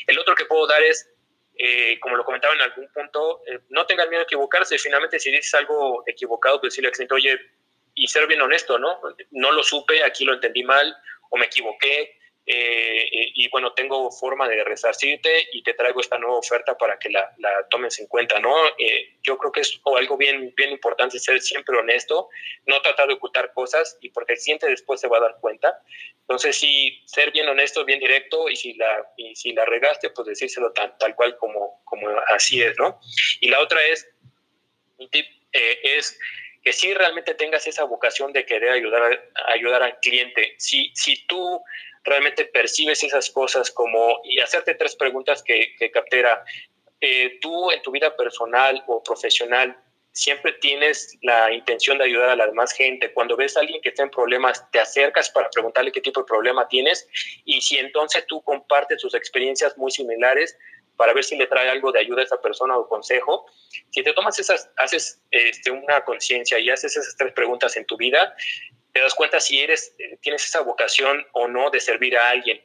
El 0.06 0.20
otro 0.20 0.36
que 0.36 0.46
puedo 0.46 0.68
dar 0.68 0.84
es, 0.84 1.10
eh, 1.58 2.00
como 2.00 2.16
lo 2.16 2.24
comentaba 2.24 2.54
en 2.54 2.62
algún 2.62 2.88
punto, 2.94 3.42
eh, 3.48 3.60
no 3.70 3.88
tengan 3.88 4.08
miedo 4.10 4.22
a 4.22 4.26
equivocarse. 4.26 4.78
Finalmente, 4.78 5.20
si 5.20 5.32
dices 5.32 5.54
algo 5.56 6.04
equivocado, 6.06 6.62
pues 6.62 6.74
decirle 6.74 6.90
al 6.90 6.94
cliente, 6.94 7.16
oye, 7.16 7.40
y 7.96 8.08
ser 8.08 8.28
bien 8.28 8.42
honesto, 8.42 8.78
¿no? 8.78 9.02
No 9.32 9.52
lo 9.52 9.64
supe, 9.64 10.04
aquí 10.04 10.26
lo 10.26 10.34
entendí 10.34 10.64
mal 10.64 10.96
o 11.32 11.38
me 11.38 11.48
equivoqué 11.48 12.19
eh, 12.52 13.32
y 13.36 13.48
bueno, 13.50 13.74
tengo 13.74 14.12
forma 14.12 14.50
de 14.50 14.64
resarcirte 14.64 15.50
y 15.52 15.62
te 15.62 15.76
traigo 15.76 16.02
esta 16.02 16.18
nueva 16.18 16.40
oferta 16.40 16.76
para 16.76 16.98
que 16.98 17.12
la, 17.12 17.32
la 17.38 17.68
tomes 17.70 18.00
en 18.00 18.08
cuenta, 18.08 18.40
¿no? 18.40 18.56
Eh, 18.80 19.18
yo 19.22 19.38
creo 19.38 19.52
que 19.52 19.62
es 19.62 19.80
algo 19.86 20.18
bien, 20.18 20.52
bien 20.58 20.72
importante 20.72 21.20
ser 21.20 21.40
siempre 21.42 21.78
honesto, 21.78 22.28
no 22.66 22.82
tratar 22.82 23.08
de 23.08 23.14
ocultar 23.14 23.54
cosas 23.54 24.00
y 24.02 24.10
porque 24.10 24.34
el 24.34 24.40
cliente 24.40 24.66
después 24.66 25.00
se 25.00 25.08
va 25.08 25.18
a 25.18 25.22
dar 25.22 25.38
cuenta. 25.40 25.80
Entonces, 26.22 26.60
sí, 26.60 27.04
ser 27.06 27.32
bien 27.32 27.48
honesto, 27.48 27.86
bien 27.86 28.00
directo 28.00 28.50
y 28.50 28.56
si 28.56 28.74
la, 28.74 29.08
y 29.16 29.36
si 29.36 29.54
la 29.54 29.66
regaste, 29.66 30.10
pues 30.10 30.30
decírselo 30.30 30.72
tal, 30.72 30.98
tal 30.98 31.14
cual 31.14 31.38
como, 31.38 31.84
como 31.86 32.10
así 32.30 32.64
es, 32.64 32.76
¿no? 32.80 33.00
Y 33.42 33.50
la 33.50 33.60
otra 33.60 33.80
es, 33.86 34.10
mi 34.98 35.08
tip 35.10 35.28
eh, 35.54 35.80
es 35.84 36.18
que 36.64 36.74
si 36.74 36.96
realmente 36.96 37.36
tengas 37.36 37.68
esa 37.68 37.84
vocación 37.84 38.34
de 38.34 38.44
querer 38.44 38.72
ayudar, 38.72 39.30
ayudar 39.46 39.84
al 39.84 40.00
cliente. 40.00 40.56
Si, 40.58 40.92
si 40.96 41.28
tú 41.28 41.64
realmente 42.04 42.46
percibes 42.46 43.04
esas 43.04 43.30
cosas 43.30 43.72
como, 43.72 44.22
y 44.24 44.40
hacerte 44.40 44.76
tres 44.76 44.96
preguntas 44.96 45.44
que, 45.44 45.76
que 45.78 45.92
captera, 45.92 46.44
eh, 47.02 47.38
tú 47.42 47.72
en 47.72 47.82
tu 47.82 47.92
vida 47.92 48.16
personal 48.16 48.84
o 48.88 49.02
profesional 49.02 49.78
siempre 50.12 50.54
tienes 50.54 51.18
la 51.22 51.52
intención 51.54 51.98
de 51.98 52.06
ayudar 52.06 52.30
a 52.30 52.36
la 52.36 52.48
demás 52.48 52.74
gente. 52.74 53.14
Cuando 53.14 53.38
ves 53.38 53.56
a 53.56 53.62
alguien 53.62 53.82
que 53.82 53.90
está 53.90 54.04
en 54.04 54.10
problemas, 54.10 54.70
te 54.72 54.80
acercas 54.80 55.30
para 55.30 55.50
preguntarle 55.50 55.92
qué 55.92 56.02
tipo 56.02 56.22
de 56.22 56.26
problema 56.26 56.68
tienes 56.68 57.08
y 57.46 57.62
si 57.62 57.78
entonces 57.78 58.26
tú 58.28 58.42
compartes 58.42 59.02
tus 59.02 59.14
experiencias 59.14 59.78
muy 59.78 59.92
similares 59.92 60.58
para 60.98 61.14
ver 61.14 61.24
si 61.24 61.38
le 61.38 61.48
trae 61.48 61.70
algo 61.70 61.94
de 61.94 62.00
ayuda 62.00 62.22
a 62.22 62.26
esa 62.26 62.42
persona 62.42 62.78
o 62.78 62.90
consejo, 62.90 63.46
si 63.90 64.04
te 64.04 64.12
tomas 64.12 64.38
esas, 64.38 64.70
haces 64.76 65.22
este, 65.32 65.72
una 65.72 66.04
conciencia 66.04 66.60
y 66.60 66.70
haces 66.70 66.98
esas 66.98 67.16
tres 67.16 67.32
preguntas 67.32 67.78
en 67.78 67.86
tu 67.86 67.96
vida, 67.96 68.36
te 69.00 69.04
das 69.04 69.16
cuenta 69.16 69.40
si 69.40 69.62
eres, 69.62 69.96
tienes 70.20 70.46
esa 70.46 70.60
vocación 70.60 71.26
o 71.32 71.48
no 71.48 71.70
de 71.70 71.80
servir 71.80 72.18
a 72.18 72.32
alguien. 72.32 72.62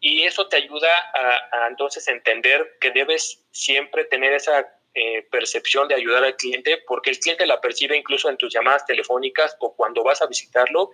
Y 0.00 0.24
eso 0.24 0.46
te 0.46 0.56
ayuda 0.56 0.90
a, 1.14 1.66
entonces 1.66 2.06
entender 2.08 2.76
que 2.78 2.90
debes 2.90 3.42
siempre 3.52 4.04
tener 4.04 4.34
esa 4.34 4.70
eh, 4.92 5.22
percepción 5.30 5.88
de 5.88 5.94
ayudar 5.94 6.24
al 6.24 6.36
cliente, 6.36 6.76
porque 6.86 7.08
el 7.08 7.18
cliente 7.18 7.46
la 7.46 7.58
percibe 7.58 7.96
incluso 7.96 8.28
en 8.28 8.36
tus 8.36 8.52
llamadas 8.52 8.84
telefónicas 8.84 9.56
o 9.60 9.74
cuando 9.74 10.04
vas 10.04 10.20
a 10.20 10.26
visitarlo, 10.26 10.90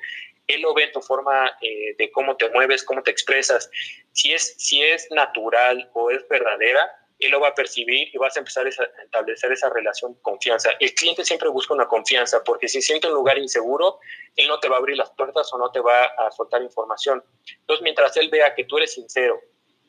él 0.47 0.61
lo 0.61 0.73
ve 0.75 0.85
en 0.85 0.93
tu 0.93 1.01
forma 1.01 1.51
eh, 1.61 1.97
de 1.99 2.13
cómo 2.13 2.37
te 2.37 2.49
mueves, 2.51 2.85
cómo 2.85 3.03
te 3.03 3.11
expresas. 3.11 3.69
Si 4.13 4.33
es, 4.33 4.55
si 4.59 4.81
es 4.81 5.11
natural 5.11 5.91
o 5.93 6.13
es 6.13 6.27
verdadera, 6.29 6.89
él 7.19 7.31
lo 7.33 7.41
va 7.41 7.49
a 7.49 7.55
percibir 7.55 8.09
y 8.13 8.19
vas 8.19 8.37
a 8.37 8.41
empezar 8.41 8.67
a 8.67 8.69
establecer 8.69 9.53
esa 9.53 9.69
relación 9.71 10.15
de 10.15 10.21
confianza. 10.23 10.71
El 10.79 10.95
cliente 10.95 11.25
siempre 11.25 11.49
busca 11.49 11.75
una 11.75 11.89
confianza 11.89 12.43
porque 12.45 12.69
si 12.69 12.81
siente 12.81 13.09
un 13.09 13.15
lugar 13.15 13.39
inseguro, 13.39 13.99
él 14.37 14.47
no 14.47 14.61
te 14.61 14.69
va 14.69 14.77
a 14.77 14.79
abrir 14.79 14.97
las 14.97 15.11
puertas 15.11 15.53
o 15.53 15.59
no 15.59 15.71
te 15.71 15.81
va 15.81 16.05
a 16.05 16.31
soltar 16.31 16.63
información. 16.63 17.23
Entonces, 17.61 17.83
mientras 17.83 18.17
él 18.17 18.29
vea 18.31 18.55
que 18.55 18.65
tú 18.65 18.79
eres 18.79 18.95
sincero 18.95 19.41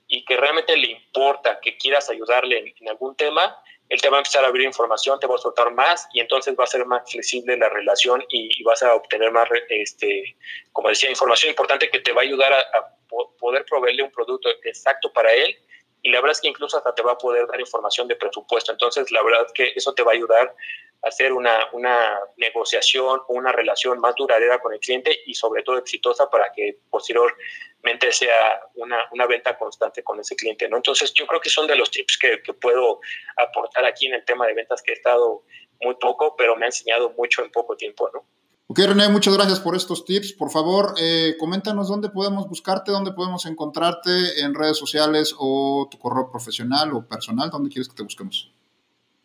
y 0.08 0.26
que 0.26 0.38
realmente 0.38 0.76
le 0.76 0.88
importa 0.88 1.60
que 1.62 1.78
quieras 1.78 2.10
ayudarle 2.10 2.74
en, 2.76 2.90
algún 2.90 3.16
tema, 3.16 3.56
él 3.90 4.02
te 4.02 4.10
va 4.10 4.18
a 4.18 4.20
empezar 4.20 4.44
a 4.44 4.48
abrir 4.48 4.66
información, 4.66 5.20
te 5.20 5.28
va 5.28 5.36
a 5.36 5.40
soltar 5.40 5.72
más 5.72 6.08
y 6.14 6.20
entonces 6.20 6.56
va 6.60 6.64
a 6.64 6.68
ser 6.68 6.86
más 6.86 7.12
flexible 7.12 7.58
la 7.58 7.70
relación 7.70 8.24
y, 8.30 8.64
vas 8.64 8.82
a 8.82 8.96
obtener 8.96 9.32
más, 9.32 9.48
este, 9.70 10.36
como 10.72 10.90
decía, 10.90 11.12
información 11.12 11.52
importante 11.52 11.92
que 11.92 12.00
te 12.00 12.12
va 12.12 12.22
a 12.22 12.24
ayudar 12.24 12.54
a, 12.54 12.60
a 12.60 12.96
poder 13.40 13.66
proveerle 13.66 14.04
un 14.04 14.12
producto 14.12 14.50
exacto 14.64 15.14
para 15.14 15.32
él 15.32 15.56
y 16.02 16.12
la 16.12 16.20
verdad 16.20 16.32
es 16.32 16.42
que 16.42 16.48
incluso 16.48 16.78
hasta 16.78 16.96
te 16.96 17.02
va 17.02 17.14
a 17.14 17.18
poder 17.18 17.48
dar 17.48 17.60
información 17.60 18.08
de 18.08 18.16
presupuesto. 18.16 18.72
Entonces, 18.72 19.12
la 19.12 19.22
verdad 19.22 19.46
es 19.46 19.54
que 19.54 19.74
eso 19.76 19.94
te 19.94 20.04
va 20.04 20.12
a 20.12 20.16
ayudar 20.16 20.56
a 21.04 21.08
hacer 21.08 21.34
una, 21.34 21.70
una 21.74 22.20
negociación 22.38 23.22
o 23.28 23.34
una 23.34 23.52
relación 23.52 24.00
más 24.00 24.16
duradera 24.16 24.60
con 24.60 24.74
el 24.74 24.80
cliente 24.80 25.18
y 25.26 25.34
sobre 25.34 25.64
todo 25.64 25.78
exitosa 25.78 26.30
para 26.30 26.52
que 26.54 26.78
posterior 26.90 27.36
mente 27.84 28.12
sea 28.12 28.62
una, 28.76 29.08
una, 29.12 29.26
venta 29.26 29.58
constante 29.58 30.04
con 30.04 30.20
ese 30.20 30.36
cliente, 30.36 30.68
¿no? 30.68 30.78
Entonces 30.78 31.14
yo 31.14 31.26
creo 31.26 31.40
que 31.40 31.50
son 31.50 31.68
de 31.68 31.78
los 31.78 31.90
tips 31.90 32.18
que, 32.18 32.42
que, 32.44 32.54
puedo 32.54 33.00
aportar 33.38 33.86
aquí 33.86 34.08
en 34.08 34.16
el 34.16 34.26
tema 34.26 34.46
de 34.48 34.54
ventas 34.54 34.82
que 34.82 34.92
he 34.92 34.96
estado 34.96 35.44
muy 35.82 35.96
poco, 35.96 36.36
pero 36.36 36.58
me 36.58 36.66
ha 36.66 36.68
enseñado 36.68 37.12
mucho 37.12 37.42
en 37.42 37.52
poco 37.52 37.78
tiempo, 37.78 38.10
¿no? 38.14 38.26
Ok, 38.72 38.78
René, 38.86 39.10
muchas 39.10 39.36
gracias 39.36 39.60
por 39.60 39.76
estos 39.76 40.06
tips. 40.06 40.32
Por 40.34 40.52
favor, 40.52 40.94
eh, 41.02 41.34
coméntanos 41.40 41.88
dónde 41.88 42.10
podemos 42.10 42.48
buscarte, 42.48 42.92
dónde 42.92 43.14
podemos 43.14 43.48
encontrarte 43.48 44.42
en 44.42 44.54
redes 44.54 44.78
sociales 44.78 45.34
o 45.40 45.88
tu 45.90 45.98
correo 45.98 46.30
profesional 46.30 46.94
o 46.94 47.08
personal, 47.08 47.50
dónde 47.50 47.72
quieres 47.72 47.90
que 47.90 47.96
te 47.96 48.04
busquemos. 48.04 48.54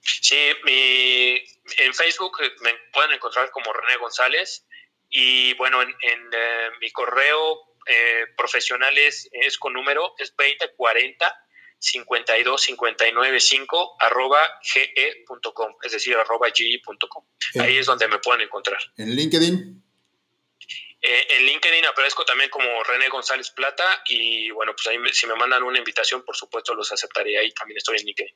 Sí, 0.00 0.38
mi, 0.64 1.35
en 1.76 1.92
Facebook 1.92 2.38
me 2.62 2.70
pueden 2.90 3.12
encontrar 3.12 3.50
como 3.50 3.70
René 3.70 3.98
González 3.98 4.64
y 5.11 5.52
bueno, 5.59 5.83
en, 5.83 5.90
eh, 6.00 6.70
mi 6.80 6.90
correo 6.90 7.76
eh, 7.87 8.24
profesional 8.38 8.96
es, 8.96 9.28
es, 9.30 9.59
con 9.59 9.74
número, 9.74 10.14
es 10.16 10.35
2040 10.38 11.43
52595 11.78 13.96
arroba 14.00 14.40
ge.com, 14.62 15.76
es 15.82 15.92
decir, 15.92 16.16
arroba 16.16 16.48
ge.com. 16.54 17.24
Ahí 17.60 17.78
es 17.78 17.87
donde 17.87 18.08
me 18.08 18.18
pueden 18.18 18.42
encontrar. 18.42 18.80
¿En 18.96 19.14
LinkedIn? 19.14 19.84
Eh, 21.06 21.26
en 21.37 21.44
LinkedIn 21.44 21.84
aparezco 21.84 22.24
también 22.24 22.48
como 22.48 22.82
René 22.82 23.10
González 23.10 23.50
Plata 23.50 23.84
y 24.06 24.48
bueno, 24.50 24.72
pues 24.74 24.87
ahí 24.87 24.96
si 25.12 25.26
me 25.26 25.34
mandan 25.34 25.62
una 25.62 25.76
invitación, 25.76 26.24
por 26.24 26.34
supuesto 26.34 26.74
los 26.74 26.90
aceptaré. 26.90 27.38
Ahí 27.38 27.52
también 27.52 27.76
estoy 27.76 27.98
en 27.98 28.06
LinkedIn. 28.06 28.34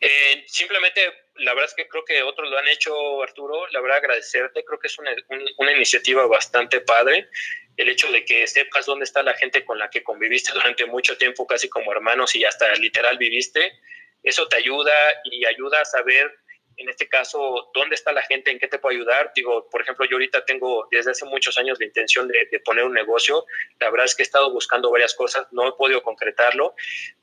Eh, 0.00 0.44
simplemente, 0.46 1.00
la 1.36 1.54
verdad 1.54 1.70
es 1.70 1.74
que 1.74 1.88
creo 1.88 2.04
que 2.04 2.22
otros 2.22 2.50
lo 2.50 2.58
han 2.58 2.68
hecho, 2.68 3.22
Arturo. 3.22 3.66
La 3.68 3.80
verdad, 3.80 3.98
agradecerte. 3.98 4.64
Creo 4.64 4.78
que 4.78 4.88
es 4.88 4.98
una, 4.98 5.14
una 5.58 5.72
iniciativa 5.72 6.26
bastante 6.26 6.80
padre 6.80 7.28
el 7.76 7.88
hecho 7.88 8.10
de 8.10 8.24
que 8.24 8.46
sepas 8.46 8.86
dónde 8.86 9.04
está 9.04 9.22
la 9.22 9.34
gente 9.34 9.64
con 9.64 9.78
la 9.78 9.90
que 9.90 10.02
conviviste 10.02 10.52
durante 10.54 10.86
mucho 10.86 11.16
tiempo, 11.16 11.46
casi 11.46 11.68
como 11.68 11.92
hermanos 11.92 12.34
y 12.34 12.44
hasta 12.44 12.72
literal 12.74 13.18
viviste, 13.18 13.72
eso 14.22 14.46
te 14.48 14.56
ayuda 14.56 14.94
y 15.24 15.44
ayuda 15.44 15.80
a 15.80 15.84
saber, 15.84 16.32
en 16.76 16.88
este 16.88 17.08
caso, 17.08 17.70
dónde 17.74 17.94
está 17.94 18.12
la 18.12 18.22
gente, 18.22 18.50
en 18.50 18.58
qué 18.58 18.68
te 18.68 18.78
puedo 18.78 18.94
ayudar. 18.94 19.32
Digo, 19.34 19.68
por 19.70 19.82
ejemplo, 19.82 20.04
yo 20.04 20.16
ahorita 20.16 20.44
tengo 20.44 20.86
desde 20.90 21.12
hace 21.12 21.24
muchos 21.24 21.58
años 21.58 21.78
la 21.78 21.86
intención 21.86 22.28
de, 22.28 22.60
poner 22.64 22.84
un 22.84 22.92
negocio. 22.92 23.44
La 23.80 23.90
verdad 23.90 24.06
es 24.06 24.14
que 24.14 24.22
he 24.22 24.24
estado 24.24 24.52
buscando 24.52 24.90
varias 24.90 25.14
cosas, 25.14 25.46
no 25.52 25.68
he 25.68 25.72
podido 25.72 26.02
concretarlo, 26.02 26.74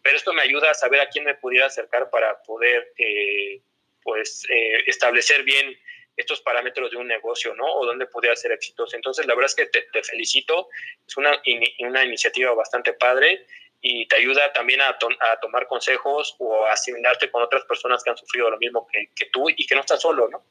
pero 0.01 0.17
esto 0.17 0.33
me 0.33 0.41
ayuda 0.41 0.71
a 0.71 0.73
saber 0.73 1.01
a 1.01 1.09
quién 1.09 1.25
me 1.25 1.35
pudiera 1.35 1.67
acercar 1.67 2.09
para 2.09 2.41
poder, 2.43 2.93
eh, 2.97 3.61
pues, 4.03 4.45
eh, 4.49 4.83
establecer 4.87 5.43
bien 5.43 5.77
estos 6.19 6.41
parámetros 6.41 6.91
de 6.91 6.97
un 6.97 7.07
negocio, 7.07 7.55
¿no? 7.55 7.65
O 7.65 7.85
dónde 7.85 8.05
podría 8.05 8.35
ser 8.35 8.51
exitoso. 8.51 8.95
Entonces, 8.95 9.25
la 9.25 9.35
verdad 9.35 9.51
es 9.51 9.55
que 9.55 9.65
te, 9.67 10.03
felicito, 10.03 10.67
es 11.07 11.15
una, 11.15 11.41
una, 11.79 12.03
iniciativa 12.03 12.53
bastante 12.53 12.91
padre 12.93 13.45
y 13.81 14.07
te 14.07 14.17
ayuda 14.17 14.51
también 14.53 14.81
a, 14.81 14.89
a, 14.89 15.39
tomar 15.41 15.67
consejos 15.67 16.35
o 16.39 16.65
a 16.65 16.73
asimilarte 16.73 17.31
con 17.31 17.41
otras 17.41 17.63
personas 17.63 18.03
que 18.03 18.09
han 18.09 18.17
sufrido 18.17 18.49
lo 18.49 18.57
mismo 18.57 18.85
que, 18.91 19.09
que, 19.15 19.27
tú 19.31 19.49
y 19.49 19.65
que 19.65 19.75
no 19.75 19.81
estás 19.81 20.01
solo, 20.01 20.27
¿no? 20.29 20.43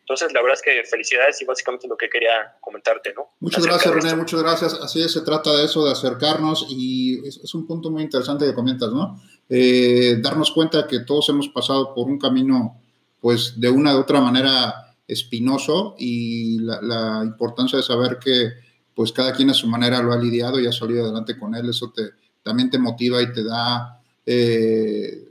Entonces, 0.00 0.32
la 0.32 0.42
verdad 0.42 0.58
es 0.58 0.62
que 0.62 0.84
felicidades 0.88 1.40
y 1.40 1.44
básicamente 1.44 1.88
lo 1.88 1.96
que 1.96 2.08
quería 2.08 2.56
comentarte, 2.60 3.12
¿no? 3.14 3.30
Muchas 3.40 3.66
gracias, 3.66 3.94
René, 3.94 4.14
muchas 4.14 4.42
gracias. 4.42 4.74
Así 4.74 5.02
es, 5.02 5.12
se 5.12 5.22
trata 5.22 5.56
de 5.56 5.64
eso, 5.64 5.84
de 5.84 5.92
acercarnos 5.92 6.66
y 6.68 7.26
es, 7.26 7.38
es 7.38 7.54
un 7.54 7.66
punto 7.66 7.90
muy 7.90 8.02
interesante 8.02 8.44
que 8.44 8.54
comentas, 8.54 8.90
¿no? 8.90 9.20
Eh, 9.48 10.16
darnos 10.20 10.50
cuenta 10.52 10.86
que 10.86 11.00
todos 11.00 11.28
hemos 11.28 11.48
pasado 11.48 11.94
por 11.94 12.06
un 12.06 12.18
camino, 12.18 12.80
pues, 13.20 13.58
de 13.58 13.70
una 13.70 13.96
u 13.96 14.00
otra 14.00 14.20
manera 14.20 14.84
espinoso 15.06 15.96
y 15.98 16.58
la, 16.60 17.22
importancia 17.24 17.76
de 17.76 17.82
saber 17.82 18.18
que 18.18 18.52
pues 18.94 19.12
cada 19.12 19.32
quien 19.32 19.50
a 19.50 19.54
su 19.54 19.66
manera 19.66 20.00
lo 20.02 20.12
ha 20.12 20.16
lidiado 20.16 20.60
y 20.60 20.66
ha 20.66 20.72
salido 20.72 21.04
adelante 21.04 21.38
con 21.38 21.54
él, 21.54 21.68
eso 21.68 21.92
te, 21.92 22.10
también 22.44 22.70
te 22.70 22.78
motiva 22.78 23.20
y 23.20 23.32
te 23.32 23.42
da 23.42 24.00
eh, 24.24 25.24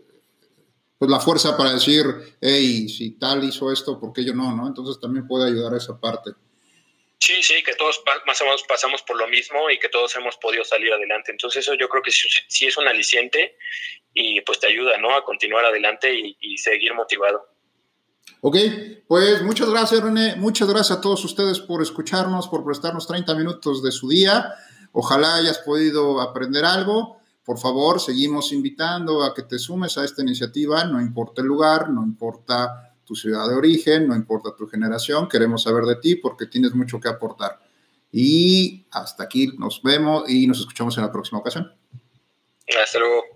pues 0.98 1.10
la 1.10 1.20
fuerza 1.20 1.56
para 1.56 1.74
decir, 1.74 2.06
hey, 2.42 2.90
si 2.90 3.12
tal 3.12 3.44
hizo 3.44 3.72
esto, 3.72 4.00
¿por 4.00 4.12
qué 4.12 4.26
yo 4.26 4.34
no? 4.34 4.54
no? 4.54 4.68
Entonces 4.68 5.00
también 5.00 5.28
puede 5.28 5.48
ayudar 5.48 5.74
a 5.74 5.78
esa 5.78 5.98
parte. 5.98 6.32
Sí, 7.20 7.42
sí, 7.42 7.64
que 7.64 7.76
todos 7.76 8.04
más 8.26 8.42
o 8.42 8.44
menos 8.44 8.64
pasamos 8.68 9.02
por 9.04 9.18
lo 9.18 9.28
mismo 9.28 9.70
y 9.70 9.80
que 9.80 9.88
todos 9.88 10.14
hemos 10.16 10.36
podido 10.38 10.66
salir 10.66 10.92
adelante. 10.92 11.32
Entonces 11.32 11.66
eso 11.66 11.74
yo 11.76 11.88
creo 11.88 12.04
que 12.04 12.12
sí, 12.12 12.66
es 12.66 12.78
un 12.78 12.88
aliciente 12.88 13.56
y 14.14 14.42
pues 14.42 14.60
te 14.60 14.68
ayuda, 14.68 14.98
¿no? 14.98 15.16
A 15.16 15.24
continuar 15.24 15.64
adelante 15.64 16.14
y 16.14 16.58
seguir 16.58 16.94
motivado. 16.94 17.54
Ok, 18.46 18.58
pues 19.08 19.42
muchas 19.42 19.70
gracias 19.70 20.04
René, 20.04 20.36
muchas 20.36 20.68
gracias 20.68 20.98
a 20.98 21.02
todos 21.02 21.24
ustedes 21.24 21.62
por 21.62 21.82
escucharnos, 21.82 22.50
por 22.50 22.66
prestarnos 22.66 23.08
30 23.08 23.34
minutos 23.36 23.82
de 23.82 23.90
su 23.90 24.10
día. 24.10 24.54
Ojalá 24.94 25.36
hayas 25.36 25.60
podido 25.60 26.22
aprender 26.22 26.64
algo. 26.64 27.18
Por 27.44 27.60
favor, 27.60 28.00
seguimos 28.00 28.54
invitando 28.54 29.24
a 29.24 29.34
que 29.34 29.42
te 29.42 29.60
sumes 29.60 29.98
a 29.98 30.06
esta 30.06 30.22
iniciativa, 30.22 30.86
no 30.86 31.02
importa 31.02 31.42
el 31.42 31.48
lugar, 31.48 31.90
no 31.90 32.04
importa 32.04 32.96
tu 33.04 33.16
ciudad 33.16 33.50
de 33.50 33.56
origen, 33.56 34.08
no 34.08 34.16
importa 34.16 34.56
tu 34.56 34.68
generación, 34.68 35.28
queremos 35.28 35.64
saber 35.64 35.84
de 35.84 35.98
ti 35.98 36.16
porque 36.16 36.46
tienes 36.46 36.74
mucho 36.74 37.02
que 37.02 37.10
aportar. 37.10 37.60
Y 38.12 38.86
hasta 38.92 39.24
aquí 39.24 39.48
nos 39.58 39.82
vemos 39.82 40.30
y 40.30 40.48
nos 40.48 40.60
escuchamos 40.60 40.96
en 40.98 41.04
la 41.04 41.12
próxima 41.12 41.40
ocasión. 41.40 41.74
Hasta 42.82 43.00
luego. 43.00 43.33